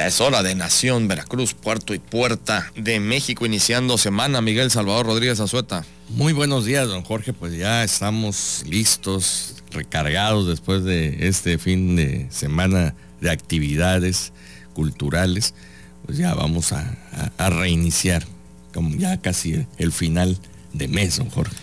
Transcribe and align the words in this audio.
Ya 0.00 0.06
es 0.06 0.22
hora 0.22 0.42
de 0.42 0.54
Nación 0.54 1.08
Veracruz, 1.08 1.52
Puerto 1.52 1.92
y 1.92 1.98
Puerta 1.98 2.72
de 2.74 3.00
México, 3.00 3.44
iniciando 3.44 3.98
semana. 3.98 4.40
Miguel 4.40 4.70
Salvador 4.70 5.04
Rodríguez 5.04 5.40
Azueta. 5.40 5.84
Muy 6.08 6.32
buenos 6.32 6.64
días, 6.64 6.88
don 6.88 7.02
Jorge. 7.02 7.34
Pues 7.34 7.52
ya 7.52 7.84
estamos 7.84 8.64
listos, 8.66 9.56
recargados 9.72 10.48
después 10.48 10.84
de 10.84 11.28
este 11.28 11.58
fin 11.58 11.96
de 11.96 12.26
semana 12.30 12.94
de 13.20 13.30
actividades 13.30 14.32
culturales. 14.72 15.52
Pues 16.06 16.16
ya 16.16 16.32
vamos 16.32 16.72
a, 16.72 16.96
reiniciar, 17.50 18.24
como 18.72 18.96
ya 18.96 19.20
casi 19.20 19.66
el 19.76 19.92
final 19.92 20.38
de 20.72 20.88
mes, 20.88 21.18
don 21.18 21.28
Jorge 21.28 21.54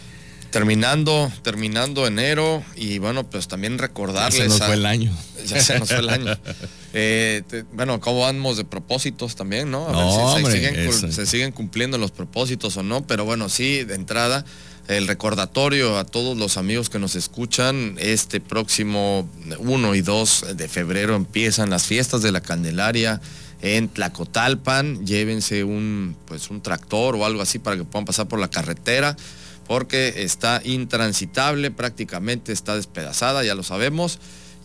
terminando, 0.52 1.32
terminando 1.44 2.08
enero 2.08 2.64
y 2.76 3.00
bueno, 3.00 3.30
pues 3.30 3.48
también 3.48 3.78
recordarles. 3.78 4.38
Ya 4.38 4.44
se 4.44 4.50
nos 4.50 4.66
fue 4.66 4.76
el 4.76 4.86
año. 4.86 5.12
Ya 5.46 5.62
se 5.62 5.78
nos 5.78 5.90
fue 5.90 6.00
el 6.00 6.10
año. 6.10 6.38
Eh, 7.00 7.44
bueno, 7.74 8.00
¿cómo 8.00 8.22
vamos 8.22 8.58
de 8.58 8.66
propósitos 8.66 9.36
también, 9.36 9.70
no? 9.70 9.88
A 9.88 9.92
ver 9.92 10.50
si 10.92 11.12
se, 11.12 11.28
siguen, 11.28 11.52
cumpliendo 11.52 12.00
los 12.00 12.10
propósitos 12.10 12.76
o 12.76 12.82
no, 12.82 13.06
pero 13.06 13.24
bueno, 13.24 13.50
sí, 13.50 13.84
de 13.84 13.94
entrada, 13.94 14.44
el 14.88 15.06
recordatorio 15.06 16.00
a 16.00 16.06
todos 16.06 16.36
los 16.36 16.58
amigos 16.58 16.90
que 16.90 16.98
nos 16.98 17.16
escuchan, 17.16 17.98
este 18.00 18.42
próximo 18.42 19.30
1 19.60 19.94
y 19.94 20.02
2 20.02 20.46
de 20.56 20.68
febrero 20.68 21.16
empiezan 21.16 21.70
las 21.70 21.86
fiestas 21.86 22.24
de 22.24 22.32
la 22.32 22.42
Candelaria 22.42 23.22
en 23.62 23.90
Tlacotalpan, 23.90 25.06
llévense 25.06 25.64
un, 25.64 26.16
pues, 26.26 26.50
un 26.50 26.62
tractor 26.62 27.16
o 27.16 27.26
algo 27.28 27.44
así 27.44 27.60
para 27.60 27.78
que 27.78 27.84
puedan 27.84 28.06
pasar 28.06 28.28
por 28.28 28.40
la 28.40 28.50
carretera 28.50 29.16
porque 29.68 30.24
está 30.24 30.62
intransitable, 30.64 31.70
prácticamente 31.70 32.54
está 32.54 32.76
despedazada, 32.76 33.44
ya 33.44 33.54
lo 33.54 33.62
sabemos, 33.62 34.18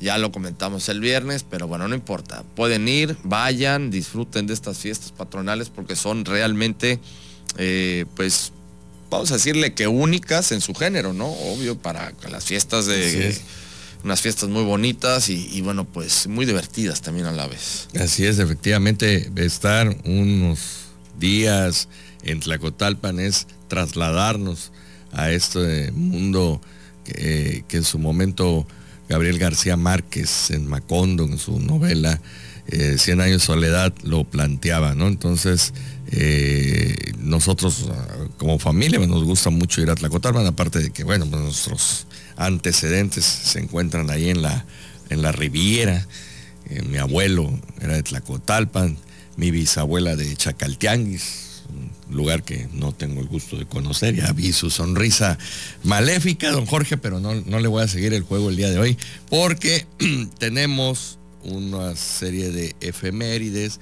ya 0.03 0.19
lo 0.19 0.33
comentamos 0.33 0.89
el 0.89 1.01
viernes, 1.01 1.47
pero 1.49 1.69
bueno, 1.69 1.89
no 1.89 1.95
importa, 1.95 2.45
pueden 2.57 2.89
ir, 2.89 3.17
vayan, 3.23 3.91
disfruten 3.91 4.47
de 4.47 4.55
estas 4.55 4.79
fiestas 4.79 5.13
patronales 5.13 5.71
porque 5.71 5.97
son 5.97 6.25
realmente, 6.25 6.99
eh, 7.57 8.05
pues, 8.17 8.53
vamos 9.09 9.31
a 9.31 9.35
decirle 9.35 9.75
que 9.75 9.87
únicas 9.87 10.53
en 10.53 10.61
su 10.61 10.75
género, 10.75 11.13
¿no? 11.13 11.29
Obvio, 11.29 11.79
para 11.79 12.13
las 12.31 12.45
fiestas 12.45 12.87
de... 12.87 13.39
unas 14.05 14.21
fiestas 14.21 14.49
muy 14.49 14.65
bonitas 14.65 15.29
y, 15.29 15.49
y, 15.53 15.61
bueno, 15.61 15.85
pues 15.85 16.27
muy 16.27 16.45
divertidas 16.45 17.03
también 17.03 17.27
a 17.27 17.33
la 17.33 17.47
vez. 17.47 17.89
Así 18.01 18.27
es, 18.27 18.41
efectivamente, 18.41 19.31
estar 19.37 19.97
unos 20.05 20.59
días 21.21 21.89
en 22.25 22.41
Tlacotalpan 22.41 23.21
es 23.21 23.47
trasladarnos 23.69 24.73
a 25.13 25.31
este 25.31 25.93
mundo 25.93 26.61
que, 27.05 27.65
en 27.71 27.85
su 27.85 27.99
momento 27.99 28.67
Gabriel 29.13 29.39
García 29.39 29.77
Márquez 29.77 30.51
en 30.53 30.67
Macondo, 30.67 31.25
en 31.25 31.37
su 31.37 31.61
novela 31.61 32.19
eh, 32.69 32.97
Cien 32.97 33.21
años 33.21 33.43
de 33.43 33.47
soledad, 33.47 33.93
lo 34.05 34.25
planteaba, 34.25 34.95
¿no? 34.95 35.07
Entonces, 35.07 35.75
eh, 36.13 37.13
nosotros 37.19 37.91
ah, 37.91 38.29
como 38.39 38.59
familia 38.59 38.99
pues, 38.99 39.11
nos 39.11 39.25
gusta 39.25 39.51
mucho 39.51 39.83
ir 39.83 39.91
a 39.91 39.97
Tlacotalpan, 39.97 40.47
aparte 40.47 40.79
de 40.79 40.91
que, 40.91 41.05
bueno, 41.05 41.27
pues, 41.29 41.43
nuestros 41.43 42.07
antecedentes 42.37 43.27
se 43.27 43.59
encuentran 43.59 44.09
ahí 44.09 44.31
en 44.31 44.41
la, 44.41 44.65
en 45.11 45.21
la 45.21 45.33
Riviera. 45.33 46.07
Eh, 46.71 46.81
mi 46.89 46.97
abuelo 46.97 47.53
era 47.83 47.95
de 47.95 48.03
Tlacotalpan, 48.03 48.97
mi 49.37 49.51
bisabuela 49.51 50.17
de 50.17 50.35
Chacaltianguis, 50.35 51.52
lugar 52.13 52.43
que 52.43 52.69
no 52.73 52.93
tengo 52.93 53.21
el 53.21 53.27
gusto 53.27 53.57
de 53.57 53.67
conocer. 53.67 54.15
Ya 54.15 54.33
vi 54.33 54.53
su 54.53 54.71
sonrisa 54.71 55.39
maléfica, 55.83 56.51
don 56.51 56.67
Jorge, 56.67 56.97
pero 56.97 57.21
no, 57.21 57.35
no 57.35 57.61
le 57.61 57.69
voy 57.69 57.83
a 57.83 57.89
seguir 57.89 58.13
el 58.15 58.23
juego 58.23 58.51
el 58.51 58.57
día 58.57 58.71
de 58.71 58.79
hoy, 58.79 58.99
porque 59.29 59.87
tenemos 60.39 61.19
una 61.45 61.97
serie 61.97 62.51
de 62.51 62.77
efemérides 62.81 63.81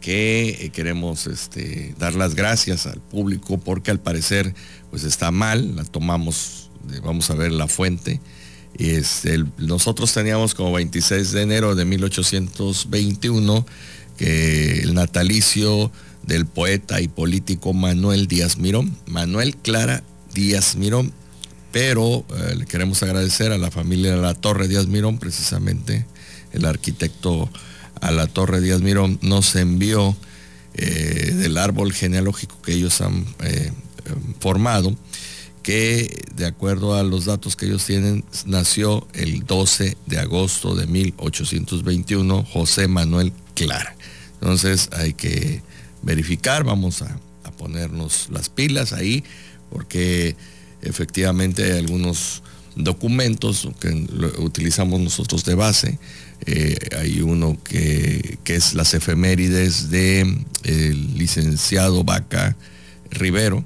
que 0.00 0.50
eh, 0.60 0.70
queremos 0.70 1.26
este, 1.26 1.94
dar 1.98 2.14
las 2.14 2.34
gracias 2.34 2.86
al 2.86 3.00
público 3.00 3.58
porque 3.58 3.90
al 3.90 4.00
parecer 4.00 4.54
pues 4.90 5.04
está 5.04 5.30
mal, 5.30 5.76
la 5.76 5.84
tomamos, 5.84 6.70
vamos 7.02 7.30
a 7.30 7.34
ver 7.34 7.52
la 7.52 7.66
fuente. 7.66 8.20
Este, 8.78 9.42
nosotros 9.58 10.12
teníamos 10.12 10.54
como 10.54 10.72
26 10.72 11.32
de 11.32 11.42
enero 11.42 11.74
de 11.74 11.84
1821 11.84 13.66
que 14.16 14.80
el 14.80 14.94
natalicio 14.94 15.90
del 16.26 16.46
poeta 16.46 17.00
y 17.00 17.08
político 17.08 17.72
Manuel 17.72 18.26
Díaz 18.26 18.58
Mirón, 18.58 18.96
Manuel 19.06 19.56
Clara 19.56 20.02
Díaz 20.34 20.76
Mirón, 20.76 21.12
pero 21.72 22.24
eh, 22.36 22.54
le 22.56 22.66
queremos 22.66 23.02
agradecer 23.02 23.52
a 23.52 23.58
la 23.58 23.70
familia 23.70 24.14
de 24.14 24.20
la 24.20 24.34
Torre 24.34 24.68
Díaz 24.68 24.86
Mirón, 24.86 25.18
precisamente 25.18 26.06
el 26.52 26.64
arquitecto 26.64 27.48
a 28.00 28.10
la 28.10 28.26
Torre 28.26 28.60
Díaz 28.60 28.80
Mirón 28.80 29.18
nos 29.22 29.54
envió 29.56 30.16
eh, 30.74 31.32
del 31.34 31.56
árbol 31.56 31.92
genealógico 31.92 32.60
que 32.60 32.74
ellos 32.74 33.00
han 33.00 33.24
eh, 33.42 33.72
formado, 34.40 34.94
que 35.62 36.22
de 36.34 36.46
acuerdo 36.46 36.94
a 36.94 37.02
los 37.02 37.24
datos 37.24 37.56
que 37.56 37.66
ellos 37.66 37.84
tienen, 37.84 38.24
nació 38.44 39.06
el 39.14 39.44
12 39.44 39.96
de 40.06 40.18
agosto 40.18 40.74
de 40.74 40.86
1821 40.86 42.44
José 42.44 42.88
Manuel 42.88 43.32
Clara. 43.54 43.96
Entonces 44.40 44.90
hay 44.92 45.14
que 45.14 45.62
verificar, 46.06 46.64
vamos 46.64 47.02
a, 47.02 47.18
ponernos 47.58 48.28
las 48.30 48.50
pilas 48.50 48.92
ahí, 48.92 49.24
porque 49.70 50.36
efectivamente 50.82 51.64
hay 51.64 51.78
algunos 51.78 52.42
documentos 52.74 53.66
que 53.80 53.88
utilizamos 54.38 55.00
nosotros 55.00 55.44
de 55.44 55.54
base. 55.54 55.98
Eh, 56.44 56.76
hay 56.98 57.22
uno 57.22 57.56
que, 57.64 58.38
es 58.44 58.74
las 58.74 58.92
efemérides 58.92 59.88
del 59.90 60.44
licenciado 61.16 62.04
Vaca 62.04 62.56
Rivero 63.10 63.64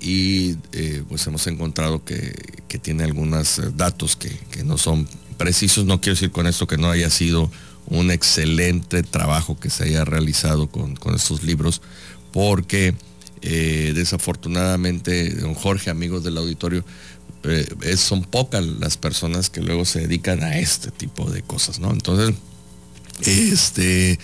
y 0.00 0.56
eh, 0.72 1.02
pues 1.08 1.26
hemos 1.26 1.46
encontrado 1.46 2.04
que, 2.04 2.54
tiene 2.82 3.04
algunos 3.04 3.60
datos 3.76 4.16
que, 4.16 4.30
que, 4.50 4.64
no 4.64 4.78
son 4.78 5.06
precisos. 5.36 5.84
No 5.84 6.00
quiero 6.00 6.14
decir 6.14 6.32
con 6.32 6.46
esto 6.46 6.66
que 6.66 6.78
no 6.78 6.90
haya 6.90 7.10
sido 7.10 7.50
un 7.86 8.10
excelente 8.10 9.02
trabajo 9.02 9.58
que 9.58 9.70
se 9.70 9.84
haya 9.84 10.04
realizado 10.04 10.68
con, 10.68 10.96
estos 11.14 11.42
libros, 11.42 11.82
porque 12.32 12.94
eh, 13.42 13.92
desafortunadamente, 13.94 15.34
don 15.34 15.54
Jorge, 15.54 15.90
amigos 15.90 16.24
del 16.24 16.38
auditorio, 16.38 16.84
eh, 17.44 17.96
son 17.96 18.22
pocas 18.24 18.64
las 18.64 18.96
personas 18.96 19.50
que 19.50 19.60
luego 19.60 19.84
se 19.84 20.00
dedican 20.00 20.42
a 20.42 20.58
este 20.58 20.90
tipo 20.90 21.30
de 21.30 21.42
cosas, 21.42 21.78
¿no? 21.78 21.92
Entonces, 21.92 22.34
este, 23.20 24.18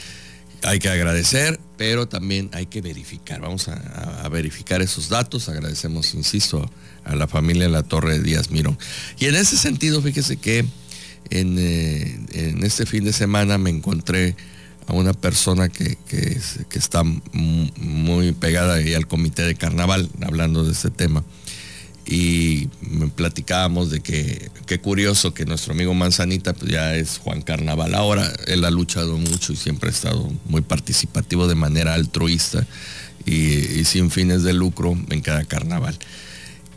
hay 0.62 0.78
que 0.78 0.88
agradecer, 0.88 1.60
pero 1.76 2.08
también 2.08 2.50
hay 2.52 2.66
que 2.66 2.80
verificar. 2.80 3.40
Vamos 3.40 3.68
a, 3.68 4.28
verificar 4.28 4.82
esos 4.82 5.08
datos. 5.08 5.48
Agradecemos, 5.48 6.14
insisto, 6.14 6.70
a 7.04 7.14
la 7.14 7.26
familia 7.26 7.64
de 7.64 7.70
la 7.70 7.82
Torre 7.82 8.20
Díaz 8.20 8.50
Mirón. 8.50 8.78
Y 9.18 9.26
en 9.26 9.34
ese 9.34 9.56
sentido, 9.56 10.02
fíjese 10.02 10.36
que 10.36 10.64
eh, 11.30 12.18
en, 12.32 12.64
este 12.64 12.86
fin 12.86 13.04
de 13.04 13.12
semana 13.12 13.58
me 13.58 13.70
encontré 13.70 14.36
a 14.86 14.92
una 14.92 15.12
persona 15.12 15.68
que, 15.68 15.96
está 16.72 17.02
muy 17.32 18.32
pegada 18.32 18.74
ahí 18.74 18.94
al 18.94 19.06
comité 19.06 19.42
de 19.42 19.54
carnaval, 19.54 20.10
hablando 20.22 20.64
de 20.64 20.72
este 20.72 20.90
tema. 20.90 21.24
Y 22.06 22.66
platicábamos 23.14 23.90
de 23.90 24.00
que 24.00 24.50
qué 24.66 24.80
curioso 24.80 25.32
que 25.32 25.44
nuestro 25.44 25.74
amigo 25.74 25.94
Manzanita 25.94 26.54
pues 26.54 26.72
ya 26.72 26.96
es 26.96 27.18
Juan 27.18 27.40
Carnaval. 27.42 27.94
Ahora 27.94 28.32
él 28.48 28.64
ha 28.64 28.70
luchado 28.70 29.16
mucho 29.16 29.52
y 29.52 29.56
siempre 29.56 29.90
ha 29.90 29.92
estado 29.92 30.28
muy 30.46 30.62
participativo 30.62 31.46
de 31.46 31.54
manera 31.54 31.94
altruista 31.94 32.66
y 33.26 33.84
sin 33.84 34.10
fines 34.10 34.42
de 34.42 34.54
lucro 34.54 34.98
en 35.10 35.20
cada 35.20 35.44
carnaval 35.44 35.96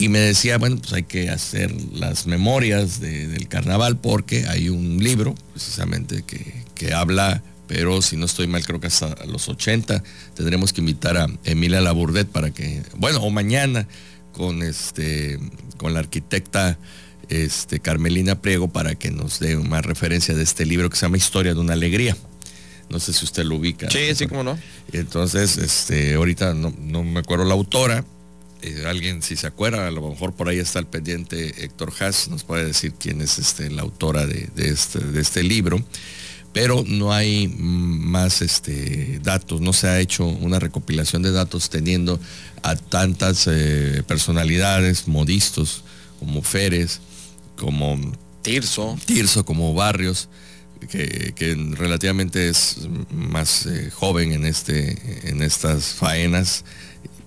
y 0.03 0.09
me 0.09 0.19
decía, 0.19 0.57
bueno, 0.57 0.75
pues 0.79 0.91
hay 0.91 1.03
que 1.03 1.29
hacer 1.29 1.73
las 1.93 2.27
memorias 2.27 2.99
del 2.99 3.47
carnaval 3.47 3.97
porque 3.97 4.45
hay 4.49 4.67
un 4.67 5.01
libro 5.01 5.33
precisamente 5.53 6.25
que, 6.25 6.93
habla, 6.93 7.41
pero 7.67 8.01
si 8.01 8.17
no 8.17 8.25
estoy 8.25 8.47
mal, 8.47 8.65
creo 8.65 8.81
que 8.81 8.87
hasta 8.87 9.15
los 9.25 9.47
80 9.47 10.03
tendremos 10.35 10.73
que 10.73 10.81
invitar 10.81 11.15
a 11.15 11.27
Emilia 11.45 11.79
Laburdet 11.79 12.27
para 12.27 12.51
que, 12.51 12.83
bueno, 12.97 13.21
o 13.21 13.29
mañana 13.29 13.87
con 14.33 14.61
este, 14.61 15.39
con 15.77 15.93
la 15.93 15.99
arquitecta 15.99 16.77
este, 17.29 17.79
Carmelina 17.79 18.41
Priego 18.41 18.67
para 18.67 18.95
que 18.95 19.09
nos 19.09 19.39
dé 19.39 19.55
una 19.55 19.81
referencia 19.81 20.35
de 20.35 20.43
este 20.43 20.65
libro 20.65 20.89
que 20.89 20.97
se 20.97 21.05
llama 21.05 21.15
Historia 21.15 21.53
de 21.53 21.61
una 21.61 21.71
Alegría. 21.71 22.17
no 22.89 22.99
sé 22.99 23.13
si 23.13 23.23
usted 23.23 23.45
lo 23.45 23.55
ubica. 23.55 23.89
Sí, 23.89 24.13
sí, 24.15 24.27
cómo 24.27 24.43
no. 24.43 24.59
Entonces, 24.91 25.57
este, 25.57 26.15
ahorita 26.15 26.53
no, 26.53 26.73
no 26.77 27.03
me 27.03 27.21
acuerdo 27.21 27.45
la 27.45 27.53
autora, 27.53 28.03
eh, 28.63 28.85
alguien 28.87 29.21
si 29.21 29.35
se 29.35 29.45
acuerda, 29.47 29.87
a 29.87 29.91
lo 29.91 30.09
mejor 30.09 30.33
por 30.33 30.47
ahí 30.47 30.57
está 30.57 30.79
el 30.79 30.85
pendiente 30.85 31.65
Héctor 31.65 31.91
Haas, 31.99 32.29
nos 32.29 32.45
puede 32.45 32.65
decir 32.65 32.93
quién 32.97 33.19
es 33.19 33.37
este, 33.37 33.69
la 33.69 33.81
autora 33.81 34.25
de, 34.25 34.49
este, 34.55 34.99
de 34.99 35.19
este 35.19 35.43
libro, 35.43 35.83
pero 36.53 36.85
no 36.87 37.11
hay 37.11 37.49
más 37.57 38.41
este, 38.41 39.19
datos, 39.21 39.59
no 39.59 39.73
se 39.73 39.87
ha 39.89 39.99
hecho 39.99 40.25
una 40.25 40.59
recopilación 40.59 41.23
de 41.23 41.31
datos 41.31 41.69
teniendo 41.69 42.19
a 42.61 42.77
tantas 42.77 43.47
eh, 43.51 44.01
personalidades, 44.07 45.09
modistos, 45.09 45.83
como 46.19 46.41
Férez, 46.41 47.01
como 47.57 47.99
Tirso, 48.43 48.97
Tirso 49.05 49.43
como 49.43 49.73
Barrios, 49.73 50.29
que, 50.89 51.33
relativamente 51.71 52.47
es 52.47 52.77
más 53.11 53.65
eh, 53.65 53.89
joven 53.91 54.31
en, 54.31 54.45
este, 54.45 55.29
en 55.29 55.41
estas 55.41 55.95
faenas, 55.95 56.63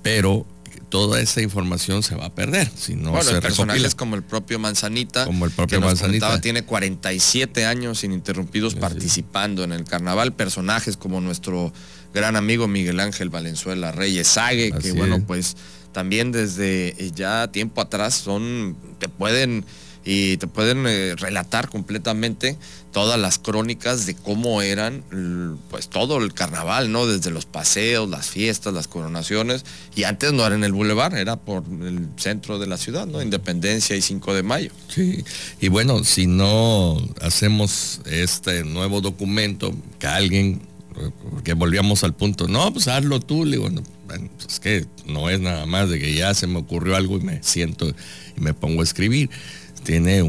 pero 0.02 0.46
toda 0.88 1.20
esa 1.20 1.42
información 1.42 2.02
se 2.02 2.14
va 2.14 2.26
a 2.26 2.34
perder 2.34 2.70
si 2.74 2.94
no 2.94 3.10
bueno, 3.10 3.30
se 3.30 3.40
personajes 3.40 3.94
como 3.94 4.14
el 4.14 4.22
propio 4.22 4.58
Manzanita 4.58 5.24
como 5.24 5.44
el 5.44 5.50
propio 5.50 5.80
Manzanita. 5.80 6.40
tiene 6.40 6.64
47 6.64 7.66
años 7.66 8.04
ininterrumpidos 8.04 8.74
participando 8.74 9.64
en 9.64 9.72
el 9.72 9.84
carnaval 9.84 10.32
personajes 10.32 10.96
como 10.96 11.20
nuestro 11.20 11.72
gran 12.14 12.36
amigo 12.36 12.68
Miguel 12.68 13.00
Ángel 13.00 13.30
Valenzuela 13.30 13.90
Reyes 13.92 14.28
Sague 14.28 14.72
que 14.72 14.92
bueno 14.92 15.24
pues 15.26 15.56
también 15.92 16.30
desde 16.30 16.94
ya 17.14 17.48
tiempo 17.48 17.80
atrás 17.80 18.14
son 18.14 18.76
te 18.98 19.08
pueden 19.08 19.64
y 20.06 20.36
te 20.36 20.46
pueden 20.46 20.86
eh, 20.86 21.16
relatar 21.16 21.68
completamente 21.68 22.56
todas 22.92 23.18
las 23.18 23.38
crónicas 23.40 24.06
de 24.06 24.14
cómo 24.14 24.62
eran 24.62 25.02
pues 25.68 25.88
todo 25.88 26.18
el 26.18 26.32
carnaval, 26.32 26.92
¿no? 26.92 27.06
Desde 27.06 27.32
los 27.32 27.44
paseos, 27.44 28.08
las 28.08 28.28
fiestas, 28.30 28.72
las 28.72 28.86
coronaciones, 28.86 29.64
y 29.96 30.04
antes 30.04 30.32
no 30.32 30.46
era 30.46 30.54
en 30.54 30.62
el 30.62 30.72
bulevar, 30.72 31.14
era 31.14 31.36
por 31.36 31.64
el 31.82 32.08
centro 32.16 32.60
de 32.60 32.68
la 32.68 32.78
ciudad, 32.78 33.06
¿no? 33.06 33.20
Independencia 33.20 33.96
y 33.96 34.00
5 34.00 34.32
de 34.32 34.42
mayo. 34.44 34.70
Sí, 34.88 35.24
y 35.60 35.68
bueno, 35.68 36.04
si 36.04 36.28
no 36.28 36.96
hacemos 37.20 38.00
este 38.06 38.62
nuevo 38.62 39.00
documento, 39.00 39.74
que 39.98 40.06
alguien, 40.06 40.62
que 41.42 41.54
volvíamos 41.54 42.04
al 42.04 42.14
punto, 42.14 42.46
no, 42.46 42.72
pues 42.72 42.86
hazlo 42.86 43.18
tú, 43.18 43.44
le 43.44 43.58
digo, 43.58 43.68
pues 44.06 44.20
es 44.48 44.60
que 44.60 44.86
no 45.04 45.28
es 45.28 45.40
nada 45.40 45.66
más 45.66 45.90
de 45.90 45.98
que 45.98 46.14
ya 46.14 46.32
se 46.32 46.46
me 46.46 46.58
ocurrió 46.58 46.94
algo 46.94 47.18
y 47.18 47.22
me 47.22 47.42
siento 47.42 47.88
y 47.88 48.40
me 48.40 48.54
pongo 48.54 48.82
a 48.82 48.84
escribir 48.84 49.30
tiene 49.86 50.22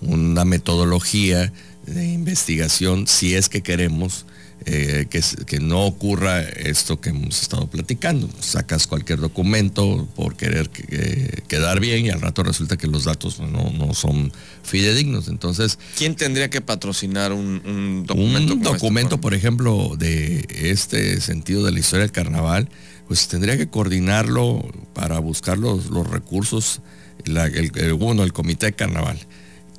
una 0.00 0.44
metodología 0.44 1.52
de 1.86 2.06
investigación 2.06 3.06
si 3.06 3.34
es 3.34 3.48
que 3.50 3.62
queremos 3.62 4.24
eh, 4.66 5.06
que, 5.10 5.60
no 5.60 5.84
ocurra 5.84 6.40
esto 6.40 6.98
que 6.98 7.10
hemos 7.10 7.42
estado 7.42 7.66
platicando. 7.66 8.30
Sacas 8.40 8.86
cualquier 8.86 9.20
documento 9.20 10.08
por 10.16 10.36
querer 10.36 10.70
quedar 10.70 11.80
bien 11.80 12.06
y 12.06 12.10
al 12.10 12.22
rato 12.22 12.42
resulta 12.42 12.78
que 12.78 12.86
los 12.86 13.04
datos 13.04 13.40
no, 13.40 13.92
son 13.92 14.32
fidedignos. 14.62 15.28
Entonces... 15.28 15.78
¿Quién 15.98 16.14
tendría 16.14 16.48
que 16.48 16.62
patrocinar 16.62 17.34
un, 17.34 18.06
documento? 18.06 18.54
Un 18.54 18.60
este, 18.60 18.72
documento, 18.72 19.20
por 19.20 19.34
ejemplo, 19.34 19.96
de 19.98 20.46
este 20.48 21.20
sentido 21.20 21.66
de 21.66 21.72
la 21.72 21.80
historia 21.80 22.04
del 22.04 22.12
carnaval, 22.12 22.70
pues 23.06 23.28
tendría 23.28 23.58
que 23.58 23.68
coordinarlo 23.68 24.66
para 24.94 25.18
buscar 25.18 25.58
los, 25.58 25.90
los 25.90 26.08
recursos 26.08 26.80
el, 27.24 27.92
uno, 27.98 28.24
el 28.24 28.32
comité 28.32 28.66
de 28.66 28.72
carnaval. 28.72 29.18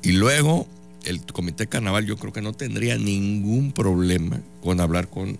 Y 0.02 0.12
luego 0.12 0.68
el 1.06 1.20
comité 1.20 1.64
de 1.64 1.68
carnaval 1.68 2.04
yo 2.04 2.16
creo 2.16 2.32
que 2.32 2.42
no 2.42 2.52
tendría 2.52 2.98
ningún 2.98 3.72
problema 3.72 4.40
con 4.62 4.80
hablar 4.80 5.08
con 5.08 5.30
eh, 5.30 5.38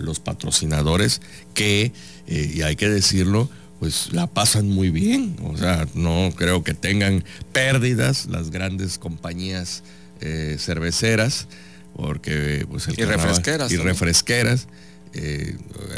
los 0.00 0.20
patrocinadores 0.20 1.20
que, 1.54 1.92
eh, 2.26 2.52
y 2.54 2.62
hay 2.62 2.76
que 2.76 2.88
decirlo, 2.88 3.48
pues 3.78 4.12
la 4.12 4.26
pasan 4.26 4.68
muy 4.68 4.90
bien. 4.90 5.36
O 5.44 5.56
sea, 5.56 5.86
no 5.94 6.32
creo 6.36 6.64
que 6.64 6.74
tengan 6.74 7.24
pérdidas 7.52 8.26
las 8.26 8.50
grandes 8.50 8.98
compañías 8.98 9.82
eh, 10.20 10.56
cerveceras, 10.58 11.48
porque 11.94 12.66
pues 12.70 12.88
el 12.88 12.98
y 12.98 13.04
refresqueras. 13.04 13.70
Y 13.70 13.76
refresqueras. 13.76 14.68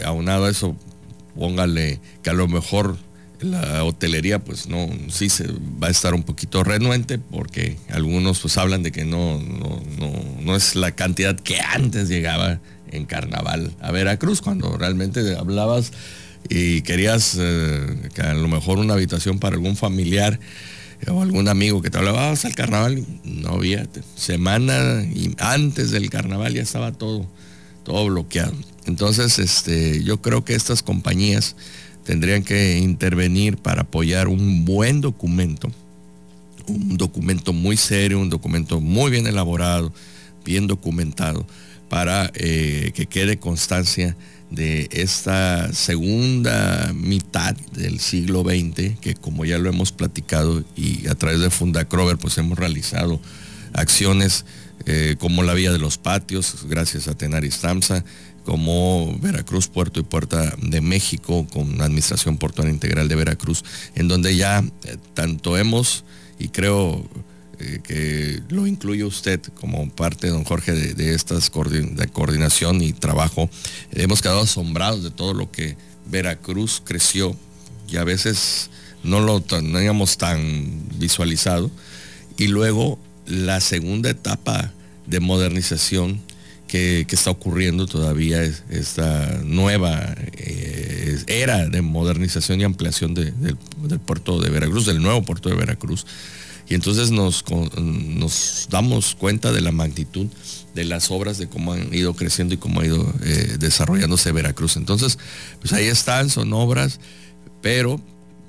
aunado 0.05 0.47
a 0.47 0.50
eso, 0.50 0.76
póngale 1.37 2.00
que 2.23 2.31
a 2.31 2.35
lo 2.35 2.49
mejor 2.49 2.97
la 3.40 3.84
hotelería 3.84 4.38
pues 4.38 4.69
no, 4.69 4.88
sí 5.08 5.28
se 5.28 5.46
va 5.82 5.88
a 5.88 5.90
estar 5.90 6.14
un 6.14 6.22
poquito 6.22 6.64
renuente 6.64 7.19
porque 7.19 7.76
algunos 7.90 8.40
pues 8.40 8.56
hablan 8.58 8.82
de 8.82 8.92
que 8.92 9.04
no, 9.04 9.40
no, 10.40 10.56
es 10.56 10.76
la 10.76 10.92
cantidad 10.92 11.38
que 11.38 11.60
antes 11.60 12.08
llegaba 12.08 12.60
en 12.90 13.06
carnaval 13.06 13.75
a 13.81 13.90
Veracruz, 13.90 14.40
cuando 14.40 14.76
realmente 14.76 15.36
hablabas 15.36 15.92
y 16.48 16.82
querías 16.82 17.36
eh, 17.40 18.08
que 18.14 18.22
a 18.22 18.34
lo 18.34 18.48
mejor 18.48 18.78
una 18.78 18.94
habitación 18.94 19.38
para 19.38 19.56
algún 19.56 19.76
familiar 19.76 20.38
o 21.08 21.22
algún 21.22 21.48
amigo 21.48 21.82
que 21.82 21.90
te 21.90 21.98
hablaba, 21.98 22.30
vas 22.30 22.44
al 22.44 22.54
carnaval, 22.54 23.04
no 23.25 23.50
había, 23.50 23.87
semana 24.16 25.04
y 25.04 25.34
antes 25.38 25.90
del 25.90 26.08
carnaval 26.08 26.54
ya 26.54 26.62
estaba 26.62 26.92
todo, 26.92 27.26
todo 27.82 28.06
bloqueado. 28.06 28.54
Entonces, 28.87 29.38
este, 29.38 30.02
yo 30.04 30.20
creo 30.20 30.44
que 30.44 30.54
estas 30.54 30.82
compañías 30.82 31.56
tendrían 32.04 32.42
que 32.42 32.78
intervenir 32.78 33.56
para 33.56 33.82
apoyar 33.82 34.28
un 34.28 34.64
buen 34.64 35.00
documento, 35.00 35.70
un 36.66 36.96
documento 36.96 37.52
muy 37.52 37.76
serio, 37.76 38.20
un 38.20 38.30
documento 38.30 38.80
muy 38.80 39.10
bien 39.10 39.26
elaborado, 39.26 39.92
bien 40.44 40.66
documentado, 40.66 41.46
para 41.88 42.30
eh, 42.34 42.92
que 42.94 43.06
quede 43.06 43.38
constancia 43.38 44.16
de 44.50 44.88
esta 44.92 45.72
segunda 45.72 46.92
mitad 46.94 47.56
del 47.72 47.98
siglo 47.98 48.42
XX, 48.42 48.98
que 49.00 49.14
como 49.14 49.44
ya 49.44 49.58
lo 49.58 49.68
hemos 49.68 49.92
platicado 49.92 50.64
y 50.76 51.08
a 51.08 51.14
través 51.14 51.40
de 51.40 51.50
Fundacrover 51.50 52.18
pues 52.18 52.38
hemos 52.38 52.58
realizado 52.58 53.20
acciones 53.72 54.44
eh, 54.86 55.16
como 55.18 55.42
la 55.42 55.54
Vía 55.54 55.72
de 55.72 55.78
los 55.78 55.98
Patios, 55.98 56.66
gracias 56.68 57.08
a 57.08 57.14
Tenaris 57.14 57.60
Tamsa, 57.60 58.04
como 58.44 59.17
Veracruz, 59.20 59.69
Puerto 59.69 60.00
y 60.00 60.02
Puerta 60.02 60.55
de 60.61 60.81
México, 60.81 61.46
con 61.52 61.79
la 61.79 61.87
Administración 61.87 62.37
Portuaria 62.37 62.73
Integral 62.73 63.08
de 63.08 63.14
Veracruz, 63.14 63.64
en 63.94 64.08
donde 64.08 64.37
ya 64.37 64.64
eh, 64.85 64.96
tanto 65.14 65.56
hemos, 65.58 66.05
y 66.38 66.49
creo 66.49 67.08
eh, 67.58 67.81
que 67.82 68.43
lo 68.49 68.67
incluye 68.67 69.05
usted 69.05 69.41
como 69.55 69.88
parte, 69.91 70.29
don 70.29 70.44
Jorge, 70.44 70.73
de, 70.73 71.14
estas 71.14 71.50
coordinación 71.50 72.82
y 72.82 72.93
trabajo, 72.93 73.49
hemos 73.92 74.21
quedado 74.21 74.40
asombrados 74.40 75.02
de 75.02 75.11
todo 75.11 75.35
lo 75.35 75.50
que 75.50 75.76
Veracruz 76.07 76.83
creció 76.85 77.37
y 77.88 77.97
a 77.97 78.04
veces 78.04 78.71
no 79.02 79.21
lo 79.21 79.40
teníamos 79.40 80.18
tan 80.18 80.88
visualizado. 80.99 81.71
Y 82.37 82.49
luego 82.49 82.99
la 83.26 83.61
segunda 83.61 84.11
etapa 84.11 84.73
de 85.07 85.21
modernización 85.21 86.21
que, 86.75 87.07
está 87.14 87.31
ocurriendo 87.31 87.87
todavía 87.87 88.43
esta 88.43 89.40
nueva 89.45 90.12
eh, 90.33 91.23
era 91.28 91.69
de 91.69 91.83
modernización 91.83 92.61
y 92.61 92.64
ampliación 92.64 93.14
del, 93.14 93.33
puerto 94.04 94.40
de 94.40 94.50
Veracruz, 94.50 94.85
del 94.85 95.00
nuevo 95.00 95.23
puerto 95.23 95.49
de 95.49 95.54
Veracruz. 95.54 96.04
Y 96.69 96.75
entonces 96.75 97.12
nos, 97.12 97.45
damos 98.71 99.14
cuenta 99.14 99.52
de 99.52 99.61
la 99.61 99.71
magnitud 99.71 100.26
de 100.75 100.85
las 100.85 101.12
obras, 101.12 101.38
de 101.38 101.47
cómo 101.47 101.75
han 101.75 101.95
ido 101.95 102.14
creciendo 102.14 102.54
y 102.54 102.57
cómo 102.57 102.81
ha 102.81 102.87
ido 102.87 103.14
eh, 103.23 103.57
desarrollándose 103.61 104.33
Veracruz. 104.33 104.76
Entonces, 104.76 105.16
pues 105.61 105.73
ahí 105.75 105.87
están, 105.87 106.28
son 106.28 106.52
obras, 106.54 106.99
pero 107.62 108.00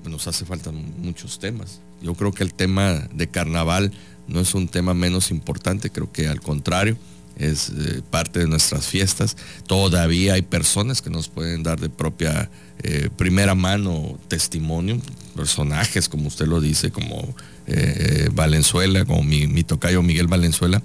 nos 0.03 0.27
hace 0.27 0.45
falta 0.45 0.71
muchos 0.71 1.37
temas. 1.37 1.79
Yo 2.01 2.15
creo 2.15 2.31
que 2.31 2.43
el 2.43 2.55
tema 2.55 3.07
de 3.13 3.27
carnaval 3.27 3.91
no 4.27 4.39
es 4.39 4.55
un 4.55 4.67
tema 4.67 4.95
menos 4.95 5.29
importante, 5.29 5.91
creo 5.91 6.11
que 6.11 6.27
al 6.27 6.41
contrario, 6.41 6.97
es 7.37 7.69
eh, 7.69 8.01
parte 8.09 8.39
de 8.39 8.47
nuestras 8.47 8.87
fiestas. 8.87 9.35
Todavía 9.67 10.33
hay 10.33 10.41
personas 10.41 11.01
que 11.01 11.09
nos 11.09 11.27
pueden 11.27 11.63
dar 11.63 11.79
de 11.79 11.89
propia 11.89 12.49
eh, 12.83 13.09
primera 13.17 13.55
mano 13.55 14.19
testimonio, 14.27 14.99
personajes 15.35 16.09
como 16.09 16.27
usted 16.27 16.47
lo 16.47 16.61
dice, 16.61 16.91
como 16.91 17.35
eh, 17.67 18.29
Valenzuela, 18.33 19.05
como 19.05 19.23
mi, 19.23 19.47
mi, 19.47 19.63
tocayo 19.63 20.01
Miguel 20.01 20.27
Valenzuela 20.27 20.81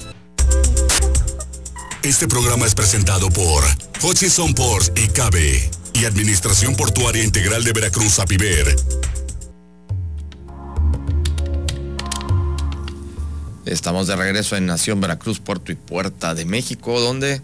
Este 2.06 2.28
programa 2.28 2.66
es 2.66 2.76
presentado 2.76 3.30
por 3.30 3.64
Hutchison 4.00 4.54
Ports 4.54 4.92
y 4.94 5.08
Cabe 5.08 5.68
y 5.92 6.04
Administración 6.04 6.76
Portuaria 6.76 7.24
Integral 7.24 7.64
de 7.64 7.72
Veracruz, 7.72 8.20
APIVER. 8.20 8.76
Estamos 13.64 14.06
de 14.06 14.14
regreso 14.14 14.56
en 14.56 14.66
Nación 14.66 15.00
Veracruz, 15.00 15.40
Puerto 15.40 15.72
y 15.72 15.74
Puerta 15.74 16.36
de 16.36 16.44
México, 16.44 17.00
donde 17.00 17.42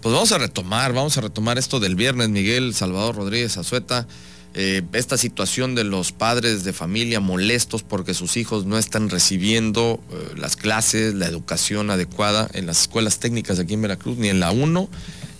pues 0.00 0.14
vamos 0.14 0.32
a 0.32 0.38
retomar, 0.38 0.94
vamos 0.94 1.18
a 1.18 1.20
retomar 1.20 1.58
esto 1.58 1.78
del 1.78 1.94
viernes, 1.94 2.30
Miguel 2.30 2.74
Salvador 2.74 3.14
Rodríguez 3.14 3.58
Azueta, 3.58 4.08
eh, 4.54 4.82
esta 4.92 5.18
situación 5.18 5.74
de 5.74 5.84
los 5.84 6.12
padres 6.12 6.64
de 6.64 6.72
familia 6.72 7.20
molestos 7.20 7.82
porque 7.82 8.14
sus 8.14 8.36
hijos 8.36 8.64
no 8.64 8.78
están 8.78 9.10
recibiendo 9.10 10.02
eh, 10.10 10.34
las 10.36 10.56
clases, 10.56 11.14
la 11.14 11.26
educación 11.26 11.90
adecuada 11.90 12.48
en 12.54 12.66
las 12.66 12.82
escuelas 12.82 13.18
técnicas 13.18 13.58
aquí 13.58 13.74
en 13.74 13.82
Veracruz, 13.82 14.16
ni 14.16 14.28
en 14.28 14.40
la 14.40 14.50
1, 14.50 14.88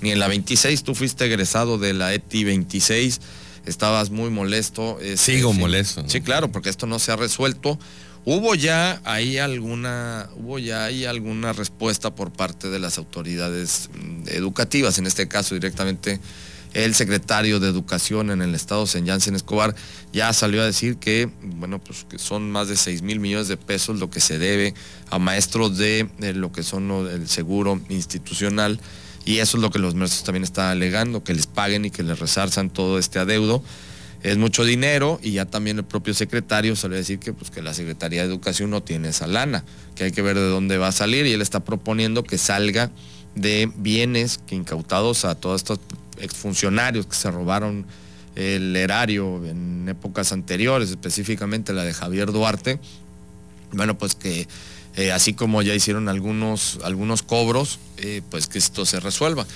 ni 0.03 0.11
en 0.11 0.19
la 0.19 0.29
26. 0.29 0.83
Tú 0.85 0.95
fuiste 0.95 1.25
egresado 1.25 1.79
de 1.79 1.95
la 1.95 2.13
ETI 2.13 2.45
26, 2.45 3.21
estabas 3.67 4.11
muy 4.11 4.31
molesto. 4.31 5.01
Este, 5.01 5.37
Sigo 5.37 5.53
molesto. 5.53 6.05
Sí, 6.07 6.21
claro, 6.21 6.53
porque 6.53 6.69
esto 6.69 6.87
no 6.87 6.99
se 6.99 7.11
ha 7.11 7.17
resuelto. 7.17 7.79
¿Hubo 8.25 8.55
ya 8.55 9.01
ahí 9.05 9.39
alguna, 9.39 10.29
hubo 10.37 10.59
ya 10.59 10.85
ahí 10.85 11.07
alguna 11.07 11.55
respuesta 11.55 12.15
por 12.15 12.31
parte 12.31 12.69
de 12.69 12.79
las 12.79 12.99
autoridades 12.99 13.89
mm, 13.95 14.29
educativas, 14.29 14.99
en 14.99 15.07
este 15.07 15.29
caso 15.29 15.55
directamente 15.55 16.21
el 16.75 16.95
secretario 16.95 17.61
de 17.61 17.69
Educación 17.69 18.31
en 18.31 18.43
el 18.43 18.55
estado, 18.55 18.87
San 18.87 19.07
Jansen 19.07 19.35
Escobar, 19.35 19.75
ya 20.13 20.33
salió 20.33 20.63
a 20.63 20.65
decir 20.65 20.97
que, 20.97 21.31
bueno, 21.43 21.79
pues 21.79 22.07
que 22.09 22.19
son 22.19 22.51
más 22.51 22.69
de 22.69 22.77
6 22.77 23.03
mil 23.03 23.21
millones 23.21 23.49
de 23.49 23.57
pesos 23.57 23.99
lo 23.99 24.11
que 24.11 24.21
se 24.21 24.39
debe 24.39 24.75
a 25.11 25.19
maestros 25.19 25.77
de, 25.79 26.09
lo 26.35 26.53
que 26.53 26.63
son 26.63 26.91
el 27.11 27.29
seguro 27.29 27.81
institucional. 27.89 28.81
Y 29.25 29.39
eso 29.39 29.59
es 29.59 29.63
lo 29.63 29.71
que 29.71 29.79
los 29.79 29.95
maestros 29.95 30.25
también 30.25 30.45
están 30.45 30.67
alegando, 30.67 31.23
que 31.23 31.35
les 31.35 31.47
paguen 31.47 31.85
y 31.85 31.91
que 31.91 32.03
les 32.03 32.19
resarzan 32.19 32.71
todo 32.71 32.99
este 32.99 33.19
adeudo 33.19 33.63
es 34.23 34.37
mucho 34.37 34.65
dinero 34.65 35.21
y 35.23 35.33
ya 35.33 35.45
también 35.45 35.79
el 35.79 35.85
propio 35.85 36.13
secretario 36.13 36.75
suele 36.75 36.97
decir 36.97 37.19
que, 37.19 37.33
pues, 37.33 37.51
que 37.51 37.63
la 37.63 37.73
Secretaría 37.73 38.23
de 38.23 38.29
Educación 38.29 38.71
no 38.71 38.83
tiene 38.83 39.09
esa 39.09 39.27
lana, 39.27 39.65
que 39.95 40.05
hay 40.05 40.13
que 40.13 40.23
ver 40.23 40.37
de 40.37 40.49
dónde 40.49 40.79
va 40.79 40.89
a 40.89 40.93
salir 40.93 41.27
y 41.27 41.33
él 41.33 41.43
está 41.43 41.61
proponiendo 41.61 42.25
que 42.25 42.39
salga 42.39 42.91
de 43.35 43.71
bienes 43.77 44.41
que 44.47 44.57
incautados 44.57 45.25
a 45.25 45.37
todos 45.37 45.61
estos 45.61 45.79
exfuncionarios 46.21 47.07
que 47.07 47.15
se 47.15 47.31
robaron 47.31 47.87
el 48.37 48.77
erario 48.77 49.45
en 49.45 49.89
épocas 49.89 50.33
anteriores, 50.33 50.91
específicamente 50.91 51.73
la 51.73 51.85
de 51.85 51.93
Javier 51.93 52.31
Duarte, 52.33 52.79
bueno, 53.73 53.99
pues 53.99 54.15
que 54.15 54.47
eh, 54.97 55.13
así 55.13 55.35
como 55.35 55.63
ya 55.63 55.75
hicieron 55.75 56.09
algunos, 56.09 56.79
algunos 56.85 57.23
cobros, 57.23 57.79
eh, 57.99 58.23
pues 58.31 58.47
que 58.47 58.59
esto 58.59 58.87
se 58.87 59.01
resuelva. 59.01 59.47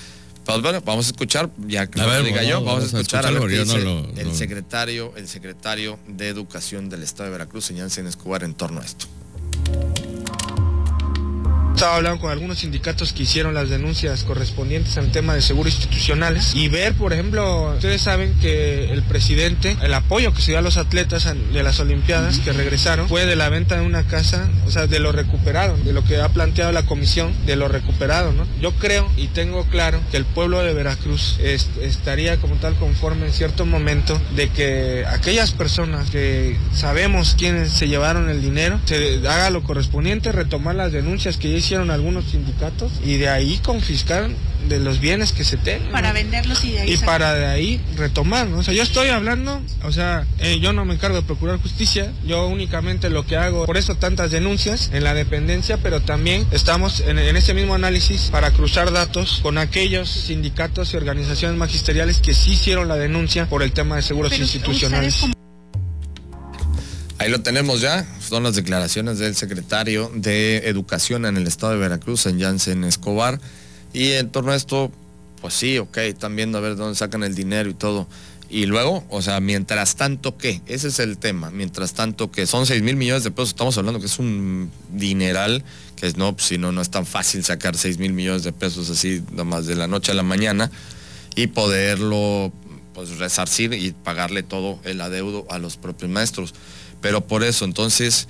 Pues 0.44 0.60
bueno, 0.60 0.80
vamos 0.84 1.06
a 1.06 1.10
escuchar, 1.10 1.50
ya 1.68 1.86
que 1.86 2.00
lo 2.00 2.22
diga 2.24 2.42
yo, 2.42 2.64
vamos, 2.64 2.82
a 2.82 2.86
escuchar 2.86 3.24
a, 3.24 3.28
el 3.28 4.34
secretario, 4.34 5.12
el 5.16 5.28
secretario 5.28 6.00
de 6.08 6.28
Educación 6.28 6.88
del 6.88 7.04
Estado 7.04 7.26
de 7.26 7.30
Veracruz, 7.30 7.64
señor 7.64 7.86
Escobar, 7.86 8.42
en 8.42 8.54
torno 8.54 8.80
a 8.80 8.84
esto 8.84 9.06
estaba 11.74 11.96
hablando 11.96 12.20
con 12.20 12.30
algunos 12.30 12.58
sindicatos 12.58 13.12
que 13.12 13.24
hicieron 13.24 13.54
las 13.54 13.68
denuncias 13.68 14.22
correspondientes 14.24 14.96
al 14.98 15.10
tema 15.10 15.34
de 15.34 15.42
seguros 15.42 15.74
institucionales 15.74 16.54
y 16.54 16.68
ver, 16.68 16.94
por 16.94 17.12
ejemplo, 17.12 17.72
ustedes 17.74 18.02
saben 18.02 18.34
que 18.40 18.92
el 18.92 19.02
presidente, 19.02 19.76
el 19.82 19.94
apoyo 19.94 20.32
que 20.32 20.42
se 20.42 20.52
dio 20.52 20.58
a 20.58 20.62
los 20.62 20.76
atletas 20.76 21.28
de 21.52 21.62
las 21.62 21.80
Olimpiadas 21.80 22.38
que 22.38 22.52
regresaron 22.52 23.08
fue 23.08 23.26
de 23.26 23.36
la 23.36 23.48
venta 23.48 23.76
de 23.80 23.86
una 23.86 24.04
casa, 24.04 24.48
o 24.66 24.70
sea, 24.70 24.86
de 24.86 25.00
lo 25.00 25.12
recuperado, 25.12 25.76
de 25.78 25.92
lo 25.92 26.04
que 26.04 26.20
ha 26.20 26.28
planteado 26.28 26.70
la 26.72 26.84
comisión, 26.84 27.34
de 27.46 27.56
lo 27.56 27.68
recuperado, 27.68 28.32
¿no? 28.32 28.46
Yo 28.60 28.72
creo 28.74 29.10
y 29.16 29.28
tengo 29.28 29.64
claro 29.64 30.00
que 30.10 30.16
el 30.16 30.24
pueblo 30.24 30.62
de 30.62 30.74
Veracruz 30.74 31.38
estaría 31.40 32.36
como 32.36 32.56
tal 32.56 32.74
conforme 32.76 33.26
en 33.26 33.32
cierto 33.32 33.66
momento 33.66 34.20
de 34.36 34.50
que 34.50 35.04
aquellas 35.08 35.52
personas 35.52 36.10
que 36.10 36.56
sabemos 36.74 37.34
quiénes 37.36 37.72
se 37.72 37.88
llevaron 37.88 38.28
el 38.28 38.42
dinero, 38.42 38.78
se 38.84 39.16
haga 39.26 39.50
lo 39.50 39.62
correspondiente, 39.62 40.32
retomar 40.32 40.74
las 40.74 40.92
denuncias 40.92 41.36
que 41.36 41.50
ya 41.50 41.56
hicieron 41.56 41.71
algunos 41.80 42.26
sindicatos 42.26 42.92
y 43.04 43.16
de 43.16 43.28
ahí 43.28 43.58
confiscar 43.64 44.30
de 44.68 44.78
los 44.78 45.00
bienes 45.00 45.32
que 45.32 45.44
se 45.44 45.56
tengan. 45.56 45.90
Para 45.90 46.12
venderlos 46.12 46.64
y 46.64 46.72
de 46.72 46.80
ahí. 46.80 46.92
Y 46.92 46.96
para 46.98 47.34
de 47.34 47.46
ahí 47.46 47.80
retomar, 47.96 48.46
¿no? 48.46 48.58
O 48.58 48.62
sea, 48.62 48.74
yo 48.74 48.82
estoy 48.82 49.08
hablando, 49.08 49.60
o 49.82 49.92
sea, 49.92 50.26
eh, 50.38 50.60
yo 50.60 50.72
no 50.72 50.84
me 50.84 50.94
encargo 50.94 51.16
de 51.16 51.22
procurar 51.22 51.60
justicia, 51.60 52.12
yo 52.24 52.46
únicamente 52.46 53.10
lo 53.10 53.26
que 53.26 53.36
hago, 53.36 53.66
por 53.66 53.76
eso 53.76 53.96
tantas 53.96 54.30
denuncias 54.30 54.90
en 54.92 55.04
la 55.04 55.14
dependencia, 55.14 55.78
pero 55.78 56.00
también 56.00 56.46
estamos 56.52 57.00
en, 57.00 57.18
ese 57.18 57.54
mismo 57.54 57.74
análisis 57.74 58.28
para 58.30 58.50
cruzar 58.50 58.92
datos 58.92 59.40
con 59.42 59.58
aquellos 59.58 60.08
sindicatos 60.08 60.94
y 60.94 60.96
organizaciones 60.96 61.56
magisteriales 61.56 62.20
que 62.20 62.34
sí 62.34 62.52
hicieron 62.52 62.88
la 62.88 62.96
denuncia 62.96 63.46
por 63.46 63.62
el 63.62 63.72
tema 63.72 63.96
de 63.96 64.02
seguros 64.02 64.38
institucionales. 64.38 65.24
Ahí 67.22 67.30
lo 67.30 67.40
tenemos 67.40 67.80
ya, 67.80 68.04
son 68.20 68.42
las 68.42 68.56
declaraciones 68.56 69.20
del 69.20 69.36
secretario 69.36 70.10
de 70.12 70.68
Educación 70.68 71.24
en 71.24 71.36
el 71.36 71.46
estado 71.46 71.72
de 71.72 71.78
Veracruz, 71.78 72.26
en 72.26 72.40
Jansen 72.40 72.82
Escobar. 72.82 73.40
Y 73.92 74.10
en 74.10 74.28
torno 74.30 74.50
a 74.50 74.56
esto, 74.56 74.90
pues 75.40 75.54
sí, 75.54 75.78
ok, 75.78 75.98
están 75.98 76.34
viendo 76.34 76.58
a 76.58 76.60
ver 76.60 76.74
dónde 76.74 76.96
sacan 76.96 77.22
el 77.22 77.36
dinero 77.36 77.70
y 77.70 77.74
todo. 77.74 78.08
Y 78.50 78.66
luego, 78.66 79.04
o 79.08 79.22
sea, 79.22 79.38
mientras 79.38 79.94
tanto, 79.94 80.36
¿qué? 80.36 80.62
Ese 80.66 80.88
es 80.88 80.98
el 80.98 81.16
tema. 81.16 81.52
Mientras 81.52 81.92
tanto, 81.92 82.32
que 82.32 82.44
son 82.44 82.66
6 82.66 82.82
mil 82.82 82.96
millones 82.96 83.22
de 83.22 83.30
pesos, 83.30 83.50
estamos 83.50 83.78
hablando 83.78 84.00
que 84.00 84.06
es 84.06 84.18
un 84.18 84.72
dineral, 84.90 85.62
que 85.94 86.08
es 86.08 86.16
no, 86.16 86.34
pues, 86.34 86.48
si 86.48 86.58
no, 86.58 86.72
no 86.72 86.82
es 86.82 86.90
tan 86.90 87.06
fácil 87.06 87.44
sacar 87.44 87.76
6 87.76 87.98
mil 87.98 88.12
millones 88.14 88.42
de 88.42 88.52
pesos 88.52 88.90
así, 88.90 89.22
nomás 89.30 89.66
de 89.66 89.76
la 89.76 89.86
noche 89.86 90.10
a 90.10 90.16
la 90.16 90.24
mañana, 90.24 90.72
y 91.36 91.46
poderlo, 91.46 92.52
pues, 92.94 93.16
resarcir 93.18 93.74
y 93.74 93.92
pagarle 93.92 94.42
todo 94.42 94.80
el 94.82 95.00
adeudo 95.00 95.46
a 95.50 95.60
los 95.60 95.76
propios 95.76 96.10
maestros. 96.10 96.52
Pero 97.02 97.26
por 97.26 97.44
eso, 97.44 97.66
entonces, 97.66 98.28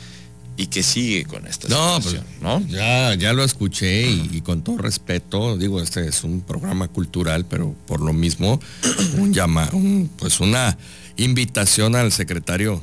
¿y 0.56 0.66
qué 0.66 0.82
sigue 0.82 1.24
con 1.24 1.46
esta 1.46 1.68
no, 1.68 2.00
pues, 2.00 2.14
situación? 2.14 2.26
¿no? 2.40 2.66
Ya, 2.66 3.14
ya 3.14 3.32
lo 3.32 3.44
escuché 3.44 4.10
y, 4.10 4.40
con 4.40 4.64
todo 4.64 4.78
respeto, 4.78 5.56
digo, 5.56 5.80
este 5.80 6.08
es 6.08 6.24
un 6.24 6.40
programa 6.40 6.88
cultural, 6.88 7.44
pero 7.44 7.76
por 7.86 8.00
lo 8.00 8.12
mismo, 8.12 8.58
un 9.18 9.32
llama, 9.32 9.70
pues 10.18 10.40
una 10.40 10.76
invitación 11.16 11.94
al 11.94 12.10
secretario 12.10 12.82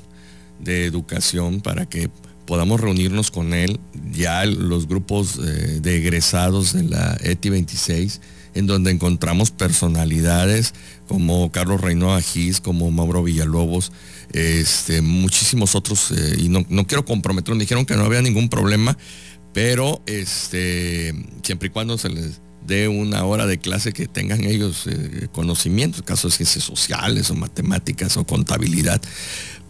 de 0.60 0.86
Educación 0.86 1.60
para 1.60 1.88
que 1.88 2.10
podamos 2.46 2.80
reunirnos 2.80 3.30
con 3.32 3.54
él, 3.54 3.80
ya 4.12 4.46
los 4.46 4.88
grupos 4.88 5.38
eh, 5.38 5.80
de 5.82 5.98
egresados 5.98 6.74
de 6.74 6.84
la 6.84 7.18
ETI 7.22 7.50
26, 7.50 8.22
en 8.60 8.68
donde 8.68 8.92
encontramos 8.92 9.52
personalidades 9.52 10.74
como 11.08 11.52
Carlos 11.52 11.82
Reino 11.82 12.14
Agís, 12.14 12.62
como 12.62 12.92
Mauro 12.92 13.24
Villalobos, 13.24 13.92
este, 14.32 15.02
muchísimos 15.02 15.76
otros, 15.76 16.12
eh, 16.12 16.36
y 16.38 16.50
no, 16.50 16.66
quiero 16.86 17.06
comprometer, 17.06 17.56
dijeron 17.56 17.86
que 17.86 17.96
no 17.96 18.04
había 18.04 18.22
ningún 18.22 18.50
problema, 18.50 18.98
pero 19.54 20.02
este, 20.06 21.16
siempre 21.44 21.68
y 21.68 21.72
cuando 21.72 21.98
se 21.98 22.10
les 22.10 22.42
dé 22.68 22.88
una 22.88 23.26
hora 23.26 23.48
de 23.48 23.58
clase 23.58 23.94
que 23.94 24.08
tengan 24.08 24.44
ellos 24.44 24.86
eh, 24.86 25.28
conocimientos, 25.32 26.04
casos 26.04 26.34
de 26.34 26.38
ciencias 26.38 26.66
sociales 26.66 27.32
o 27.32 27.36
matemáticas 27.36 28.16
o 28.18 28.26
contabilidad. 28.26 29.02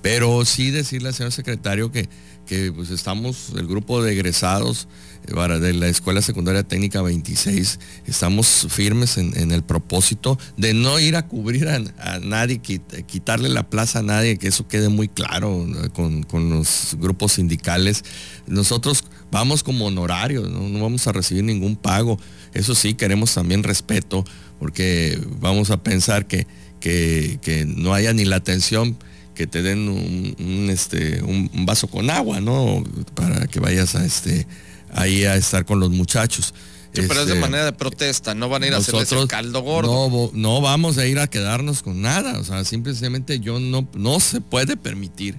Pero 0.01 0.45
sí 0.45 0.71
decirle 0.71 1.09
al 1.09 1.13
señor 1.13 1.31
secretario 1.31 1.91
que, 1.91 2.09
que 2.49 2.71
pues 2.73 2.89
estamos, 2.89 3.51
el 3.55 3.67
grupo 3.67 4.01
de 4.01 4.13
egresados 4.13 4.87
eh, 5.27 5.59
de 5.59 5.73
la 5.73 5.87
Escuela 5.87 6.23
Secundaria 6.23 6.63
Técnica 6.63 7.03
26, 7.03 7.79
estamos 8.07 8.65
firmes 8.71 9.19
en, 9.19 9.51
el 9.51 9.61
propósito 9.61 10.39
de 10.57 10.73
no 10.73 10.99
ir 10.99 11.15
a 11.15 11.27
cubrir 11.27 11.67
a, 11.67 12.19
nadie, 12.19 12.59
quitarle 12.59 13.49
la 13.49 13.69
plaza 13.69 13.99
a 13.99 14.01
nadie, 14.01 14.37
que 14.37 14.47
eso 14.47 14.67
quede 14.67 14.89
muy 14.89 15.07
claro 15.07 15.63
con, 15.93 16.23
con 16.23 16.49
los 16.49 16.97
grupos 16.99 17.33
sindicales. 17.33 18.03
Nosotros 18.47 19.03
vamos 19.29 19.61
como 19.61 19.85
honorarios, 19.85 20.49
¿no? 20.49 20.81
vamos 20.81 21.05
a 21.05 21.11
recibir 21.11 21.43
ningún 21.43 21.75
pago. 21.75 22.19
Eso 22.55 22.73
sí, 22.73 22.95
queremos 22.95 23.31
también 23.31 23.61
respeto, 23.61 24.25
porque 24.57 25.21
vamos 25.39 25.69
a 25.69 25.83
pensar 25.83 26.25
que, 26.25 26.47
que, 26.79 27.65
no 27.67 27.93
haya 27.93 28.11
ni 28.13 28.25
la 28.25 28.37
atención 28.37 28.97
que 29.39 29.47
te 29.47 29.61
den 29.61 29.87
un, 29.87 30.67
este, 30.69 31.23
un, 31.23 31.49
vaso 31.65 31.87
con 31.87 32.09
agua, 32.09 32.41
¿no? 32.41 32.83
Para 33.15 33.47
que 33.47 33.61
vayas 33.61 33.95
a 33.95 34.03
este, 34.03 34.45
ahí 34.91 35.23
a 35.23 35.37
estar 35.37 35.63
con 35.63 35.79
los 35.79 35.91
muchachos. 35.91 36.53
pero 36.91 37.05
es 37.05 37.15
de 37.15 37.23
este, 37.23 37.39
manera 37.39 37.63
de 37.63 37.71
protesta, 37.71 38.35
no 38.35 38.49
van 38.49 38.63
a 38.63 38.67
ir 38.67 38.73
a 38.73 38.79
hacerles 38.79 39.09
el 39.13 39.29
caldo 39.29 39.61
gordo. 39.61 40.09
No, 40.09 40.31
no 40.33 40.59
vamos 40.59 40.97
a 40.97 41.07
ir 41.07 41.19
a 41.19 41.27
quedarnos 41.27 41.83
con 41.83 42.01
nada, 42.01 42.37
o 42.37 42.43
sea, 42.43 42.65
simplemente 42.65 43.39
yo 43.39 43.61
no, 43.61 43.87
no 43.93 44.19
se 44.19 44.41
puede 44.41 44.75
permitir 44.75 45.37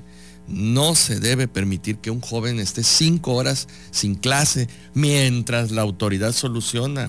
no 0.51 0.95
se 0.95 1.21
debe 1.21 1.49
permitir 1.49 1.99
que 1.99 2.11
un 2.11 2.21
joven 2.21 2.59
esté 2.59 2.83
cinco 2.83 3.35
horas 3.35 3.69
sin 3.91 4.15
clase 4.15 4.69
mientras 4.95 5.71
la 5.71 5.83
autoridad 5.83 6.33
soluciona, 6.33 7.09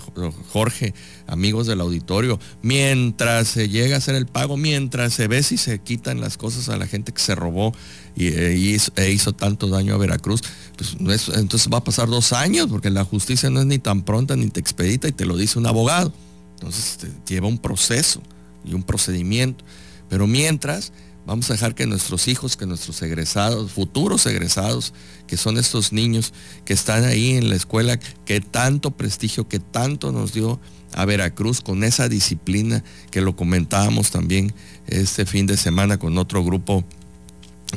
Jorge, 0.50 0.94
amigos 1.28 1.68
del 1.68 1.82
auditorio, 1.82 2.40
mientras 2.62 3.48
se 3.48 3.70
llega 3.70 3.96
a 3.96 3.98
hacer 3.98 4.16
el 4.16 4.28
pago, 4.28 4.58
mientras 4.58 5.14
se 5.14 5.28
ve 5.28 5.44
si 5.44 5.58
se 5.58 5.80
quitan 5.80 6.22
las 6.22 6.38
cosas 6.38 6.70
a 6.70 6.78
la 6.78 6.88
gente 6.88 7.12
que 7.12 7.22
se 7.22 7.36
robó 7.36 7.74
y, 8.16 8.28
e, 8.28 8.78
e 8.96 9.12
hizo, 9.12 9.34
tanto 9.34 9.68
daño 9.68 9.96
a 9.96 9.98
Veracruz. 9.98 10.42
Pues, 10.78 11.30
entonces 11.30 11.70
va 11.72 11.80
a 11.80 11.84
pasar 11.84 12.10
dos 12.10 12.34
años 12.34 12.68
porque 12.70 12.90
la 12.90 13.06
justicia 13.06 13.50
no 13.50 13.62
es 13.62 13.66
ni 13.66 13.80
tan 13.80 14.04
pronta 14.04 14.36
ni 14.36 14.50
te 14.50 14.60
expedita 14.60 15.08
y 15.08 15.12
te 15.12 15.26
lo 15.26 15.36
dice 15.36 15.58
un 15.58 15.66
abogado. 15.66 16.14
Entonces 16.56 17.00
lleva 17.28 17.48
un 17.48 17.58
proceso 17.58 18.22
y 18.64 18.74
un 18.74 18.84
procedimiento. 18.84 19.66
Pero 20.10 20.28
mientras 20.28 20.92
Vamos 21.26 21.50
a 21.50 21.54
dejar 21.54 21.76
que 21.76 21.86
nuestros 21.86 22.28
hijos, 22.28 22.58
que 22.58 22.66
nuestros 22.66 23.02
egresados, 23.02 23.72
futuros 23.72 24.26
egresados, 24.26 24.94
que 25.28 25.38
son 25.38 25.58
estos 25.58 25.94
niños 25.94 26.34
que 26.66 26.74
están 26.74 27.04
ahí 27.04 27.32
en 27.32 27.50
la 27.50 27.56
escuela, 27.56 28.00
que 28.26 28.42
tanto 28.42 28.92
prestigio, 28.92 29.48
que 29.48 29.60
tanto 29.60 30.12
nos 30.12 30.34
dio 30.34 30.60
a 30.94 31.06
Veracruz 31.06 31.62
con 31.62 31.84
esa 31.84 32.10
disciplina 32.10 32.84
que 33.12 33.22
lo 33.22 33.36
comentábamos 33.36 34.12
también 34.12 34.54
este 34.88 35.26
fin 35.26 35.46
de 35.46 35.58
semana 35.58 35.98
con 36.00 36.18
otro 36.18 36.44
grupo 36.44 36.84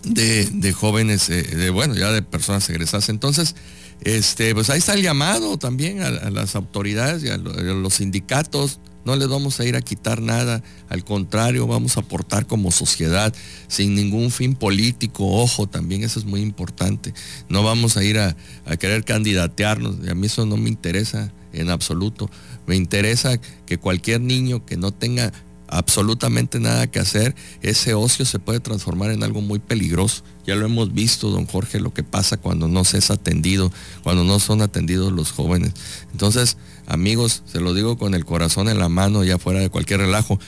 de, 0.03 0.73
jóvenes, 0.73 1.29
eh, 1.29 1.43
de, 1.43 1.71
bueno, 1.71 1.95
ya 1.95 2.11
de 2.11 2.23
personas 2.23 2.69
egresadas. 2.71 3.09
Entonces, 3.11 3.55
este, 4.01 4.55
pues 4.55 4.71
ahí 4.71 4.79
está 4.79 4.95
el 4.95 5.03
llamado 5.03 5.59
también 5.59 6.03
a, 6.03 6.11
las 6.11 6.57
autoridades 6.57 7.23
y 7.23 7.29
a 7.29 7.37
los 7.37 7.95
sindicatos 7.95 8.81
no 9.05 9.17
les 9.17 9.29
vamos 9.29 9.61
a 9.61 9.65
ir 9.65 9.77
a 9.77 9.81
quitar 9.81 10.21
nada, 10.21 10.63
al 10.89 11.05
contrario, 11.05 11.67
vamos 11.67 11.97
a 11.97 12.01
aportar 12.01 12.47
como 12.47 12.71
sociedad 12.71 13.33
sin 13.69 13.95
ningún 13.95 14.31
fin 14.31 14.55
político, 14.55 15.27
ojo, 15.27 15.69
también 15.69 16.03
eso 16.05 16.19
es 16.19 16.25
muy 16.25 16.41
importante. 16.41 17.13
No 17.49 17.63
vamos 17.63 17.97
a 17.97 18.05
ir 18.05 18.19
a, 18.19 18.37
querer 18.79 19.05
candidatearnos, 19.05 20.09
a 20.09 20.15
mí 20.15 20.27
eso 20.27 20.47
no 20.47 20.57
me 20.57 20.69
interesa 20.69 21.33
en 21.53 21.71
absoluto. 21.71 22.31
Me 22.67 22.77
interesa 22.77 23.39
que 23.67 23.79
cualquier 23.79 24.21
niño 24.21 24.65
que 24.65 24.77
no 24.77 24.93
tenga 24.93 25.33
absolutamente 25.69 26.61
nada 26.61 26.87
que 26.87 26.99
hacer, 26.99 27.35
ese 27.63 27.95
ocio 27.95 28.25
se 28.25 28.39
puede 28.39 28.61
transformar 28.61 29.11
en 29.11 29.23
algo 29.23 29.41
muy 29.41 29.59
peligroso. 29.59 30.23
Ya 30.47 30.55
lo 30.55 30.67
hemos 30.67 30.93
visto, 30.93 31.31
don 31.31 31.47
Jorge, 31.47 31.81
lo 31.81 31.95
que 31.95 32.03
pasa 32.03 32.37
cuando 32.37 32.69
no 32.69 32.85
se 32.85 32.99
es 32.99 33.11
atendido, 33.11 33.73
cuando 34.03 34.25
no 34.25 34.39
son 34.41 34.63
atendidos 34.63 35.13
los 35.13 35.33
jóvenes. 35.33 35.73
Entonces, 36.13 36.59
amigos, 36.87 37.43
se 37.47 37.61
lo 37.61 37.75
digo 37.75 37.97
con 37.97 38.15
el 38.15 38.25
corazón 38.25 38.69
en 38.69 38.79
la 38.79 38.89
mano, 38.89 39.25
ya 39.25 39.39
fuera 39.39 39.61
de 39.61 39.71
cualquier 39.71 40.01
relajo. 40.01 40.39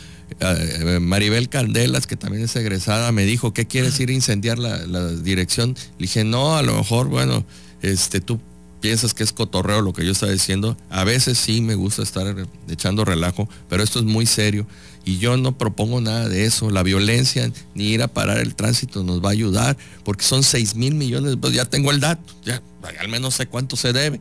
Eh, 0.40 0.78
eh, 0.80 0.98
Maribel 1.00 1.48
Candelas, 1.48 2.06
que 2.06 2.16
también 2.16 2.44
es 2.44 2.54
egresada, 2.56 3.12
me 3.12 3.24
dijo, 3.24 3.54
¿qué 3.54 3.66
quieres 3.66 3.98
ir 4.00 4.10
a 4.10 4.12
incendiar 4.12 4.58
la, 4.58 5.12
dirección? 5.12 5.74
Le 5.98 6.06
dije, 6.06 6.24
no, 6.24 6.56
a 6.56 6.62
lo 6.62 6.76
mejor, 6.76 7.08
bueno, 7.08 7.44
este, 7.80 8.20
tú 8.20 8.40
piensas 8.80 9.14
que 9.14 9.24
es 9.24 9.32
cotorreo 9.32 9.80
lo 9.80 9.92
que 9.92 10.04
yo 10.04 10.12
estaba 10.12 10.32
diciendo. 10.32 10.76
A 10.90 11.04
veces 11.04 11.38
sí 11.38 11.60
me 11.60 11.74
gusta 11.74 12.02
estar 12.02 12.36
echando 12.68 13.04
relajo, 13.04 13.48
pero 13.68 13.82
esto 13.82 13.98
es 13.98 14.04
muy 14.04 14.26
serio. 14.26 14.66
Y 15.06 15.18
yo 15.18 15.36
no 15.36 15.56
propongo 15.56 16.00
nada 16.00 16.28
de 16.28 16.44
eso. 16.44 16.68
La 16.70 16.82
violencia 16.82 17.50
ni 17.74 17.84
ir 17.84 18.02
a 18.02 18.08
parar 18.08 18.38
el 18.38 18.56
tránsito 18.56 19.04
nos 19.04 19.24
va 19.24 19.28
a 19.28 19.32
ayudar, 19.32 19.76
porque 20.04 20.24
son 20.24 20.42
6 20.42 20.74
mil 20.74 20.96
millones, 20.96 21.36
pues 21.40 21.54
ya 21.54 21.64
tengo 21.64 21.92
el 21.92 22.00
dato, 22.00 22.34
ya 22.44 22.60
al 23.00 23.08
menos 23.08 23.34
sé 23.34 23.46
cuánto 23.46 23.76
se 23.76 23.92
debe 23.92 24.20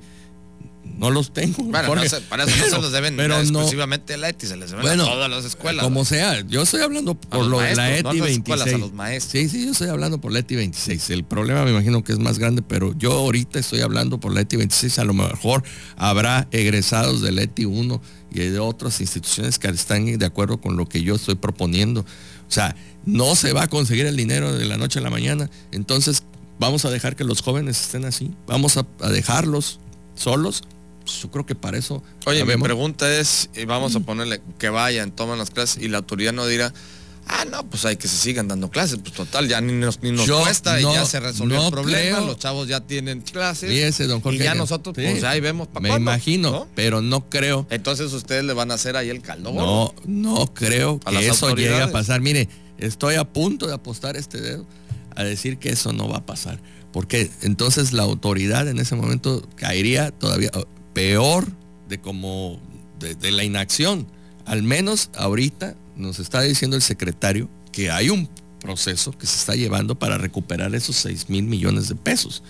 no 0.98 1.10
los 1.10 1.34
tengo. 1.34 1.70
para 1.72 1.94
eso 1.94 2.20
no 2.30 2.66
se 2.66 2.82
los 2.82 2.92
deben 2.92 3.18
pero 3.18 3.40
exclusivamente 3.40 4.14
a 4.14 4.18
la 4.18 4.30
ETI, 4.30 4.48
se 4.48 4.58
les 4.58 4.72
deben 4.72 5.02
a 5.02 5.04
todas 5.04 5.30
las 5.30 5.46
escuelas. 5.46 5.84
Como 5.84 6.06
sea, 6.06 6.42
yo 6.42 6.62
estoy 6.62 6.82
hablando 6.82 7.16
por 7.16 7.46
lo 7.46 7.60
de 7.60 7.76
la 7.76 7.98
ETI 7.98 8.22
26. 8.22 9.24
Sí, 9.24 9.50
sí, 9.50 9.66
yo 9.66 9.72
estoy 9.72 9.90
hablando 9.90 10.22
por 10.22 10.32
la 10.32 10.40
ETI 10.40 10.56
26. 10.56 11.10
El 11.10 11.24
problema 11.24 11.64
me 11.64 11.72
imagino 11.72 12.04
que 12.04 12.14
es 12.14 12.20
más 12.20 12.40
grande, 12.40 12.62
pero 12.62 12.94
yo 12.98 13.14
ahorita 13.14 13.60
estoy 13.60 13.82
hablando 13.82 14.20
por 14.20 14.34
la 14.34 14.42
ETI 14.42 14.58
26. 14.58 15.00
A 15.00 15.04
lo 15.04 15.14
mejor 15.14 15.64
habrá 15.98 16.48
egresados 16.52 17.22
del 17.22 17.40
ETI 17.40 17.66
1 17.66 18.02
y 18.32 18.40
de 18.40 18.60
otras 18.60 19.02
instituciones 19.02 19.60
que 19.60 19.68
están 19.68 20.06
de 20.06 20.26
acuerdo 20.26 20.60
con 20.60 20.78
lo 20.78 20.88
que 20.88 21.02
yo 21.02 21.16
estoy 21.16 21.36
proponiendo. 21.36 22.02
O 22.02 22.52
sea, 22.52 22.76
no 23.06 23.36
se 23.36 23.54
va 23.54 23.64
a 23.64 23.68
conseguir 23.68 24.06
el 24.06 24.16
dinero 24.16 24.54
de 24.54 24.66
la 24.66 24.78
noche 24.78 25.00
a 25.00 25.02
la 25.02 25.10
mañana. 25.10 25.50
Entonces, 25.72 26.24
vamos 26.60 26.86
a 26.86 26.90
dejar 26.90 27.16
que 27.16 27.24
los 27.24 27.42
jóvenes 27.42 27.82
estén 27.82 28.06
así. 28.06 28.32
Vamos 28.46 28.78
a 28.78 29.10
dejarlos 29.10 29.80
solos 30.16 30.64
yo 31.06 31.32
creo 31.32 31.46
que 31.46 31.56
para 31.56 31.78
eso. 31.78 32.04
Oye, 32.26 32.44
mi 32.46 32.56
pregunta 32.62 33.14
es, 33.18 33.50
vamos 33.68 33.96
a 33.96 34.00
ponerle 34.00 34.42
que 34.58 34.70
vayan, 34.70 35.12
toman 35.12 35.38
las 35.38 35.52
clases 35.52 35.82
y 35.84 35.88
la 35.88 35.98
autoridad 35.98 36.34
no 36.34 36.46
dirá, 36.48 36.74
ah, 37.28 37.46
no, 37.46 37.68
pues 37.70 37.86
hay 37.86 37.98
que 37.98 38.08
se 38.08 38.18
sigan 38.18 38.48
dando 38.48 38.70
clases, 38.70 39.00
pues 39.00 39.14
total, 39.14 39.48
ya 39.48 39.62
ni 39.62 39.74
nos, 39.74 40.02
ni 40.02 40.12
nos 40.12 40.30
cuesta 40.30 40.80
y 40.80 40.84
ya 40.84 41.06
se 41.06 41.20
resolvió 41.20 41.66
el 41.66 41.72
problema, 41.72 42.20
los 42.22 42.38
chavos 42.38 42.68
ya 42.68 42.82
tienen 42.82 43.22
clases. 43.22 43.72
y 43.72 44.38
ya 44.38 44.56
nosotros, 44.56 44.96
pues 44.96 45.24
ahí 45.24 45.40
vemos 45.40 45.68
para 45.68 45.82
Me 45.82 45.96
imagino, 45.96 46.68
pero 46.76 47.02
no 47.02 47.30
creo. 47.30 47.68
Entonces 47.70 48.14
ustedes 48.14 48.44
le 48.44 48.54
van 48.54 48.72
a 48.72 48.76
hacer 48.76 48.96
ahí 48.96 49.10
el 49.10 49.22
caldo. 49.22 49.52
No, 49.52 49.94
no 50.06 50.54
creo 50.54 51.00
que 51.00 51.28
eso 51.28 51.56
llegue 51.56 51.82
a 51.82 51.92
pasar. 51.92 52.22
Mire, 52.22 52.50
estoy 52.78 53.16
a 53.16 53.26
punto 53.26 53.68
de 53.68 53.74
apostar 53.74 54.18
este 54.18 54.40
dedo 54.42 54.66
a 55.16 55.24
decir 55.24 55.58
que 55.58 55.70
eso 55.70 55.94
no 55.94 56.08
va 56.10 56.18
a 56.18 56.26
pasar. 56.26 56.60
Porque 56.92 57.30
entonces 57.42 57.92
la 57.92 58.04
autoridad 58.04 58.70
en 58.70 58.80
ese 58.80 58.96
momento 58.96 59.46
caería 59.58 60.12
todavía, 60.12 60.50
peor 60.96 61.46
de 61.88 62.00
como 62.00 62.60
de, 63.00 63.32
la 63.32 63.44
inacción. 63.44 64.08
Al 64.46 64.64
menos 64.64 65.12
ahorita 65.16 65.76
nos 65.96 66.18
está 66.18 66.42
diciendo 66.42 66.76
el 66.76 66.82
secretario 66.82 67.48
que 67.72 67.92
hay 67.92 68.10
un 68.10 68.28
proceso 68.60 69.12
que 69.12 69.28
se 69.28 69.38
está 69.38 69.54
llevando 69.54 69.94
para 70.00 70.18
recuperar 70.18 70.74
esos 70.74 70.96
6 70.96 71.30
mil 71.30 71.44
millones 71.44 71.90
de 71.90 71.96
pesos. 71.96 72.42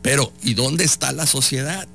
Pero, 0.00 0.32
¿y 0.42 0.54
dónde 0.54 0.84
está 0.84 1.12
la 1.12 1.26
sociedad? 1.26 1.86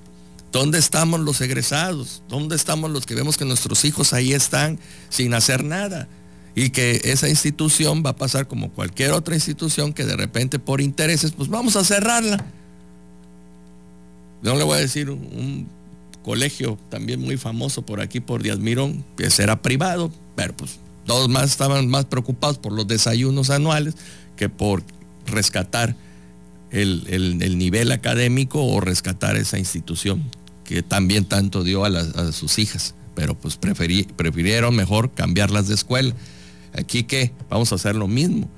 ¿Dónde 0.52 0.78
estamos 0.78 1.22
los 1.22 1.42
egresados? 1.42 2.22
¿Dónde 2.28 2.56
estamos 2.56 2.92
los 2.92 3.06
que 3.06 3.16
vemos 3.16 3.38
que 3.38 3.46
nuestros 3.46 3.84
hijos 3.86 4.14
ahí 4.14 4.34
están 4.34 4.80
sin 5.10 5.34
hacer 5.34 5.64
nada? 5.64 6.08
Y 6.54 6.70
que 6.70 7.02
esa 7.06 7.30
institución 7.30 8.04
va 8.06 8.12
a 8.12 8.16
pasar 8.16 8.48
como 8.48 8.72
cualquier 8.72 9.12
otra 9.12 9.36
institución 9.36 9.94
que 9.94 10.06
de 10.06 10.18
repente 10.18 10.60
por 10.60 10.82
intereses, 10.82 11.32
pues 11.32 11.50
vamos 11.50 11.76
a 11.76 11.84
cerrarla. 11.84 12.46
No 14.42 14.56
le 14.56 14.64
voy 14.64 14.78
a 14.78 14.82
decir 14.82 15.10
un 15.10 15.77
colegio 16.28 16.78
también 16.90 17.22
muy 17.22 17.38
famoso 17.38 17.84
por 17.84 18.02
aquí, 18.02 18.20
por 18.20 18.44
Díaz 18.44 18.60
Mirón, 18.60 19.06
que 19.16 19.30
era 19.40 19.62
privado, 19.62 20.12
pero 20.36 20.54
pues 20.58 20.78
todos 21.06 21.30
más 21.30 21.46
estaban 21.46 21.88
más 21.88 22.04
preocupados 22.04 22.58
por 22.58 22.74
los 22.74 22.86
desayunos 22.86 23.50
anuales 23.50 23.96
que 24.36 24.50
por 24.50 24.84
rescatar 25.26 25.96
el, 26.70 27.38
nivel 27.58 27.94
académico 27.94 28.62
o 28.62 28.82
rescatar 28.82 29.38
esa 29.38 29.58
institución 29.58 30.22
que 30.66 30.84
también 30.84 31.24
tanto 31.24 31.64
dio 31.64 31.86
a, 31.86 32.34
sus 32.34 32.60
hijas, 32.60 32.94
pero 33.16 33.34
pues 33.34 33.56
prefirieron 33.56 34.76
mejor 34.76 35.14
cambiarlas 35.14 35.70
de 35.70 35.76
escuela. 35.76 36.14
Aquí 36.74 37.04
que 37.04 37.32
vamos 37.50 37.72
a 37.72 37.76
hacer 37.76 37.96
lo 37.96 38.10
mismo, 38.10 38.50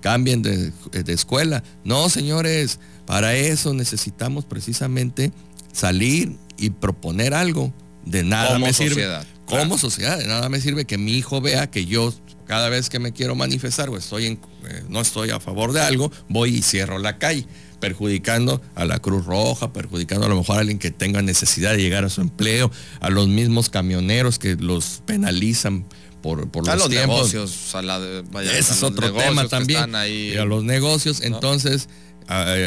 cambien 0.00 0.42
de, 0.42 0.72
de 0.90 1.12
escuela. 1.12 1.62
No, 1.84 2.08
señores, 2.08 2.80
para 3.06 3.36
eso 3.36 3.74
necesitamos 3.74 4.44
precisamente 4.44 5.30
salir 5.72 6.36
y 6.62 6.70
proponer 6.70 7.34
algo. 7.34 7.72
De 8.04 8.22
nada 8.22 8.58
me 8.58 8.72
sirve. 8.72 9.06
Como 9.46 9.76
sociedad, 9.76 10.18
de 10.18 10.26
nada 10.26 10.48
me 10.48 10.60
sirve 10.60 10.86
que 10.86 10.96
mi 10.96 11.12
hijo 11.12 11.40
vea 11.40 11.70
que 11.70 11.84
yo 11.84 12.14
cada 12.46 12.68
vez 12.68 12.88
que 12.88 12.98
me 12.98 13.12
quiero 13.12 13.34
manifestar 13.34 13.88
o 13.90 13.96
estoy 13.96 14.26
en, 14.26 14.40
eh, 14.68 14.82
no 14.88 15.00
estoy 15.00 15.30
a 15.30 15.40
favor 15.40 15.72
de 15.72 15.80
algo, 15.80 16.10
voy 16.28 16.56
y 16.56 16.62
cierro 16.62 16.98
la 16.98 17.18
calle, 17.18 17.46
perjudicando 17.80 18.62
a 18.74 18.84
la 18.84 18.98
Cruz 18.98 19.24
Roja, 19.26 19.72
perjudicando 19.72 20.26
a 20.26 20.28
lo 20.28 20.36
mejor 20.36 20.56
a 20.56 20.60
alguien 20.60 20.78
que 20.78 20.90
tenga 20.90 21.22
necesidad 21.22 21.72
de 21.72 21.82
llegar 21.82 22.04
a 22.04 22.08
su 22.08 22.20
empleo, 22.20 22.70
a 23.00 23.10
los 23.10 23.28
mismos 23.28 23.68
camioneros 23.68 24.38
que 24.38 24.56
los 24.56 25.02
penalizan 25.04 25.84
por, 26.22 26.50
por 26.50 26.66
los, 26.66 26.88
negocios, 26.88 27.74
a 27.74 27.82
la 27.82 27.98
Ese 28.42 28.72
es 28.72 28.82
otro 28.82 29.12
tema 29.12 29.48
también. 29.48 29.90
y 30.08 30.36
a 30.36 30.44
los 30.44 30.62
negocios, 30.64 31.20
entonces 31.20 31.88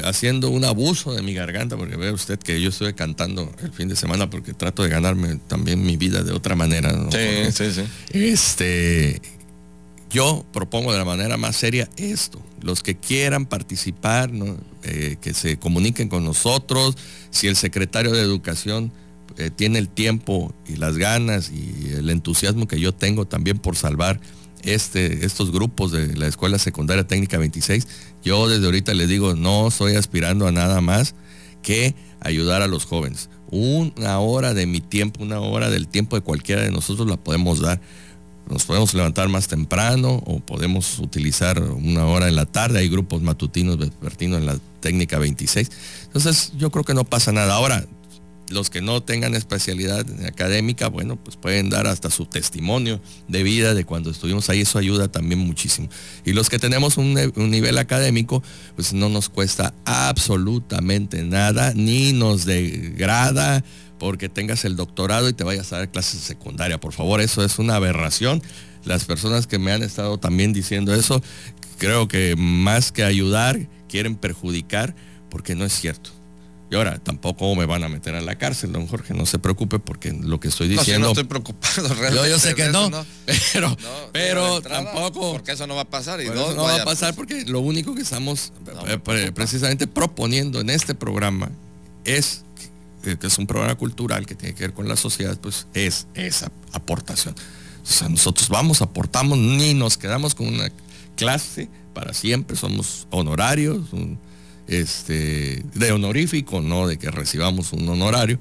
haciendo 0.03 0.49
un 0.49 0.65
abuso 0.65 1.13
de 1.13 1.21
mi 1.21 1.33
garganta, 1.33 1.77
porque 1.77 1.95
ve 1.95 2.11
usted 2.11 2.39
que 2.39 2.61
yo 2.61 2.69
estoy 2.69 2.93
cantando 2.93 3.51
el 3.61 3.71
fin 3.71 3.87
de 3.87 3.95
semana 3.95 4.29
porque 4.29 4.53
trato 4.53 4.83
de 4.83 4.89
ganarme 4.89 5.39
también 5.47 5.83
mi 5.83 5.97
vida 5.97 6.23
de 6.23 6.31
otra 6.31 6.55
manera. 6.55 6.93
Sí, 7.11 7.51
sí, 7.51 7.71
sí. 7.71 7.83
Este, 8.11 9.21
yo 10.09 10.45
propongo 10.53 10.91
de 10.91 10.99
la 10.99 11.05
manera 11.05 11.37
más 11.37 11.55
seria 11.55 11.89
esto. 11.97 12.41
Los 12.61 12.83
que 12.83 12.95
quieran 12.95 13.45
participar, 13.45 14.31
eh, 14.83 15.17
que 15.21 15.33
se 15.33 15.57
comuniquen 15.57 16.09
con 16.09 16.23
nosotros. 16.23 16.95
Si 17.31 17.47
el 17.47 17.55
secretario 17.55 18.11
de 18.11 18.21
Educación 18.21 18.91
eh, 19.37 19.49
tiene 19.49 19.79
el 19.79 19.89
tiempo 19.89 20.53
y 20.67 20.77
las 20.77 20.97
ganas 20.97 21.51
y 21.51 21.91
el 21.93 22.09
entusiasmo 22.09 22.67
que 22.67 22.79
yo 22.79 22.93
tengo 22.93 23.25
también 23.25 23.59
por 23.59 23.75
salvar 23.75 24.19
este, 24.65 25.25
estos 25.25 25.51
grupos 25.51 25.91
de 25.91 26.15
la 26.15 26.27
Escuela 26.27 26.59
Secundaria 26.59 27.07
Técnica 27.07 27.37
26, 27.37 27.87
yo 28.23 28.49
desde 28.49 28.65
ahorita 28.65 28.93
les 28.93 29.07
digo, 29.07 29.35
no 29.35 29.67
estoy 29.67 29.95
aspirando 29.95 30.47
a 30.47 30.51
nada 30.51 30.81
más 30.81 31.15
que 31.61 31.95
ayudar 32.19 32.61
a 32.61 32.67
los 32.67 32.85
jóvenes. 32.85 33.29
Una 33.51 34.19
hora 34.19 34.53
de 34.53 34.65
mi 34.65 34.81
tiempo, 34.81 35.23
una 35.23 35.39
hora 35.39 35.69
del 35.69 35.87
tiempo 35.87 36.15
de 36.15 36.21
cualquiera 36.21 36.63
de 36.63 36.71
nosotros 36.71 37.07
la 37.07 37.17
podemos 37.17 37.61
dar. 37.61 37.79
Nos 38.49 38.65
podemos 38.65 38.93
levantar 38.93 39.27
más 39.29 39.47
temprano 39.47 40.21
o 40.25 40.39
podemos 40.39 40.99
utilizar 40.99 41.61
una 41.61 42.05
hora 42.05 42.27
en 42.27 42.35
la 42.35 42.45
tarde. 42.45 42.79
Hay 42.79 42.89
grupos 42.89 43.21
matutinos, 43.21 43.77
vespertinos 43.77 44.39
en 44.39 44.45
la 44.45 44.59
técnica 44.81 45.17
26. 45.17 45.71
Entonces 46.05 46.53
yo 46.57 46.69
creo 46.69 46.83
que 46.83 46.93
no 46.93 47.05
pasa 47.05 47.31
nada. 47.31 47.55
Ahora, 47.55 47.85
los 48.49 48.69
que 48.69 48.81
no 48.81 49.01
tengan 49.01 49.33
especialidad 49.33 50.05
académica, 50.25 50.87
bueno, 50.87 51.15
pues 51.15 51.35
pueden 51.37 51.69
dar 51.69 51.87
hasta 51.87 52.09
su 52.09 52.25
testimonio 52.25 53.01
de 53.27 53.43
vida 53.43 53.73
de 53.73 53.85
cuando 53.85 54.11
estuvimos 54.11 54.49
ahí, 54.49 54.61
eso 54.61 54.77
ayuda 54.77 55.07
también 55.07 55.39
muchísimo. 55.39 55.89
Y 56.25 56.33
los 56.33 56.49
que 56.49 56.59
tenemos 56.59 56.97
un, 56.97 57.13
nivel 57.35 57.77
académico, 57.77 58.43
pues 58.75 58.93
no 58.93 59.09
nos 59.09 59.29
cuesta 59.29 59.73
absolutamente 59.85 61.23
nada, 61.23 61.73
ni 61.75 62.13
nos 62.13 62.45
degrada 62.45 63.63
porque 63.97 64.29
tengas 64.29 64.65
el 64.65 64.75
doctorado 64.75 65.29
y 65.29 65.33
te 65.33 65.43
vayas 65.43 65.71
a 65.71 65.77
dar 65.77 65.89
clases 65.89 66.21
secundaria. 66.21 66.79
Por 66.79 66.93
favor, 66.93 67.21
eso 67.21 67.43
es 67.43 67.59
una 67.59 67.75
aberración. 67.75 68.41
Las 68.83 69.05
personas 69.05 69.47
que 69.47 69.57
me 69.57 69.71
han 69.71 69.81
estado 69.83 70.19
también 70.19 70.53
diciendo 70.53 70.93
eso, 70.93 71.21
creo 71.77 72.07
que 72.07 72.35
más 72.35 72.91
que 72.91 73.03
ayudar, 73.03 73.67
quieren 73.87 74.15
perjudicar, 74.15 74.95
porque 75.29 75.55
no 75.55 75.65
es 75.65 75.73
cierto. 75.73 76.11
Y 76.69 76.75
ahora, 76.75 76.97
tampoco 76.97 77.53
me 77.55 77.65
van 77.65 77.83
a 77.83 77.89
meter 77.89 78.15
a 78.15 78.21
la 78.21 78.37
cárcel, 78.37 78.71
don 78.71 78.87
Jorge, 78.87 79.13
no 79.13 79.27
se 79.27 79.37
preocupe 79.37 79.77
porque 79.77 80.11
lo 80.11 80.39
que 80.39 80.47
estoy 80.47 80.67
diciendo... 80.67 80.95
No, 80.99 81.05
no 81.05 81.11
estoy 81.21 81.25
preocupado 81.25 81.93
realmente. 81.93 82.29
Yo, 82.29 82.39
sé 82.39 82.55
que 82.55 82.69
no, 82.69 82.89
pero, 83.53 83.77
pero 84.11 84.61
tampoco... 84.61 85.33
Porque 85.33 85.51
eso 85.51 85.67
no 85.67 85.75
va 85.75 85.81
a 85.81 85.89
pasar. 85.89 86.21
Y 86.21 86.29
no 86.29 86.55
va 86.55 86.81
a 86.81 86.85
pasar 86.85 87.13
porque 87.13 87.45
lo 87.45 87.59
único 87.59 87.93
que 87.93 88.01
estamos 88.01 88.51
eh, 88.87 89.31
precisamente 89.33 89.85
proponiendo 89.85 90.59
en 90.59 90.71
este 90.71 90.95
programa 90.95 91.51
es, 92.03 92.43
que 93.03 93.17
es 93.21 93.37
un 93.37 93.45
programa 93.45 93.75
cultural 93.75 94.25
que 94.25 94.33
tiene 94.33 94.55
que 94.55 94.63
ver 94.63 94.73
con 94.73 94.87
la 94.87 94.95
sociedad, 94.95 95.37
pues 95.39 95.67
es 95.75 96.07
esa 96.15 96.51
aportación. 96.71 97.35
O 97.83 97.87
sea, 97.87 98.09
nosotros 98.09 98.49
vamos, 98.49 98.81
aportamos, 98.81 99.37
ni 99.37 99.75
nos 99.75 99.99
quedamos 99.99 100.33
con 100.33 100.47
una 100.47 100.71
clase 101.15 101.69
para 101.93 102.13
siempre, 102.13 102.57
somos 102.57 103.07
honorarios, 103.11 103.93
un, 103.93 104.19
este, 104.67 105.63
de 105.73 105.91
honorífico, 105.91 106.61
no 106.61 106.87
de 106.87 106.97
que 106.97 107.11
recibamos 107.11 107.73
un 107.73 107.87
honorario. 107.89 108.39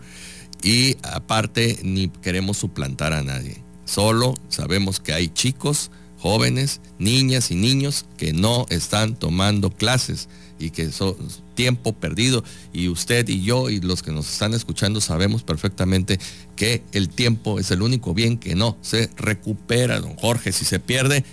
Y 0.63 0.97
aparte 1.03 1.79
ni 1.83 2.09
queremos 2.09 2.57
suplantar 2.57 3.13
a 3.13 3.23
nadie. 3.23 3.63
Solo 3.85 4.35
sabemos 4.49 4.99
que 4.99 5.13
hay 5.13 5.29
chicos, 5.29 5.91
jóvenes, 6.19 6.81
niñas 6.99 7.51
y 7.51 7.55
niños 7.55 8.07
que 8.17 8.33
no 8.33 8.67
están 8.71 9.15
tomando 9.15 9.71
clases 9.71 10.29
y 10.59 10.71
que 10.71 10.91
son 10.91 11.17
tiempo 11.55 11.93
perdido. 11.93 12.43
Y 12.73 12.89
usted 12.89 13.29
y 13.29 13.43
yo 13.43 13.69
y 13.69 13.81
los 13.81 14.03
que 14.03 14.13
nos 14.13 14.33
están 14.33 14.55
escuchando 14.55 15.03
sabemos 15.03 15.43
perfectamente 15.43 16.19
que 16.57 16.83
el 16.93 17.11
tiempo 17.11 17.59
es 17.59 17.71
el 17.71 17.83
único 17.83 18.15
bien 18.15 18.39
que 18.39 18.55
no 18.55 18.79
se 18.81 19.11
recupera, 19.17 20.01
don 20.01 20.17
Jorge. 20.17 20.53
Si 20.53 20.65
se 20.65 20.81
pierde, 20.81 21.25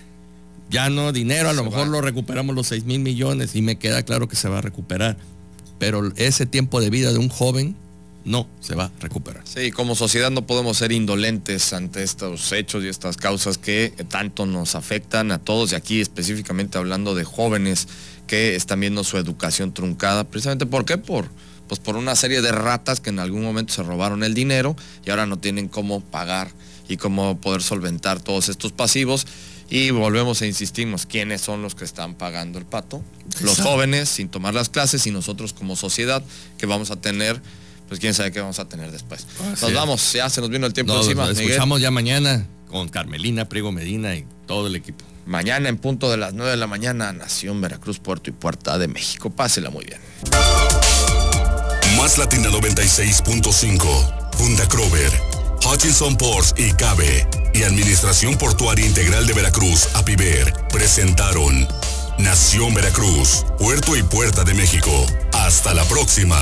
ya 0.71 0.89
no 0.89 1.11
dinero, 1.11 1.49
a 1.49 1.53
lo 1.53 1.65
mejor 1.65 1.87
lo 1.87 2.01
recuperamos 2.01 2.55
los 2.55 2.67
6 2.67 2.85
mil 2.85 3.01
millones 3.01 3.55
y 3.55 3.61
me 3.61 3.77
queda 3.77 4.03
claro 4.03 4.27
que 4.27 4.35
se 4.35 4.49
va 4.49 4.59
a 4.59 4.61
recuperar. 4.61 5.17
Pero 5.77 6.11
ese 6.15 6.45
tiempo 6.45 6.79
de 6.79 6.89
vida 6.89 7.11
de 7.11 7.19
un 7.19 7.29
joven 7.29 7.75
no 8.23 8.47
se 8.61 8.75
va 8.75 8.85
a 8.85 8.91
recuperar. 8.99 9.43
Sí, 9.45 9.71
como 9.71 9.95
sociedad 9.95 10.31
no 10.31 10.45
podemos 10.45 10.77
ser 10.77 10.91
indolentes 10.91 11.73
ante 11.73 12.03
estos 12.03 12.51
hechos 12.51 12.83
y 12.83 12.87
estas 12.87 13.17
causas 13.17 13.57
que 13.57 13.93
tanto 14.09 14.45
nos 14.45 14.75
afectan 14.75 15.31
a 15.31 15.39
todos 15.39 15.73
y 15.73 15.75
aquí 15.75 15.99
específicamente 15.99 16.77
hablando 16.77 17.15
de 17.15 17.25
jóvenes 17.25 17.87
que 18.27 18.55
están 18.55 18.79
viendo 18.79 19.03
su 19.03 19.17
educación 19.17 19.73
truncada. 19.73 20.23
Precisamente 20.23 20.65
¿por 20.65 20.85
qué? 20.85 20.97
Por, 20.97 21.27
pues 21.67 21.79
por 21.81 21.97
una 21.97 22.15
serie 22.15 22.41
de 22.41 22.51
ratas 22.51 23.01
que 23.01 23.09
en 23.09 23.19
algún 23.19 23.41
momento 23.41 23.73
se 23.73 23.83
robaron 23.83 24.23
el 24.23 24.33
dinero 24.33 24.75
y 25.05 25.09
ahora 25.09 25.25
no 25.25 25.37
tienen 25.37 25.67
cómo 25.67 25.99
pagar 25.99 26.51
y 26.87 26.97
cómo 26.97 27.37
poder 27.41 27.61
solventar 27.61 28.21
todos 28.21 28.49
estos 28.49 28.71
pasivos 28.71 29.25
y 29.71 29.89
volvemos 29.89 30.41
e 30.41 30.47
insistimos, 30.47 31.05
¿quiénes 31.05 31.39
son 31.39 31.61
los 31.61 31.75
que 31.75 31.85
están 31.85 32.15
pagando 32.15 32.59
el 32.59 32.65
pato? 32.65 33.01
Los 33.39 33.61
jóvenes 33.61 34.09
sin 34.09 34.27
tomar 34.27 34.53
las 34.53 34.67
clases 34.67 35.07
y 35.07 35.11
nosotros 35.11 35.53
como 35.53 35.77
sociedad 35.77 36.21
que 36.57 36.65
vamos 36.65 36.91
a 36.91 36.97
tener, 36.97 37.41
pues 37.87 38.01
quién 38.01 38.13
sabe 38.13 38.33
qué 38.33 38.41
vamos 38.41 38.59
a 38.59 38.67
tener 38.67 38.91
después. 38.91 39.25
nos 39.61 39.73
vamos, 39.73 40.11
ya 40.11 40.29
se 40.29 40.41
nos 40.41 40.49
vino 40.49 40.67
el 40.67 40.73
tiempo 40.73 40.93
encima. 40.97 41.25
Nos 41.25 41.39
escuchamos 41.39 41.79
ya 41.79 41.89
mañana 41.89 42.45
con 42.69 42.89
Carmelina, 42.89 43.47
Priego 43.47 43.71
Medina 43.71 44.13
y 44.13 44.25
todo 44.45 44.67
el 44.67 44.75
equipo. 44.75 45.05
Mañana 45.25 45.69
en 45.69 45.77
punto 45.77 46.11
de 46.11 46.17
las 46.17 46.33
9 46.33 46.51
de 46.51 46.57
la 46.57 46.67
mañana, 46.67 47.13
Nación 47.13 47.61
Veracruz, 47.61 47.99
Puerto 47.99 48.29
y 48.29 48.33
Puerta 48.33 48.77
de 48.77 48.89
México. 48.89 49.29
Pásela 49.29 49.69
muy 49.69 49.85
bien. 49.85 50.01
Más 51.95 52.17
Latina 52.17 52.49
96.5, 52.49 54.31
Punta 54.31 54.67
Crover 54.67 55.11
Hutchinson 55.63 56.17
Ports 56.17 56.55
y 56.57 56.71
CABE 56.73 57.40
y 57.53 57.63
Administración 57.63 58.37
Portuaria 58.37 58.85
Integral 58.85 59.27
de 59.27 59.33
Veracruz, 59.33 59.89
APIVER, 59.95 60.53
presentaron 60.69 61.67
Nación 62.17 62.73
Veracruz, 62.73 63.45
Puerto 63.57 63.95
y 63.95 64.03
Puerta 64.03 64.43
de 64.43 64.53
México. 64.53 64.91
Hasta 65.33 65.73
la 65.73 65.83
próxima. 65.85 66.39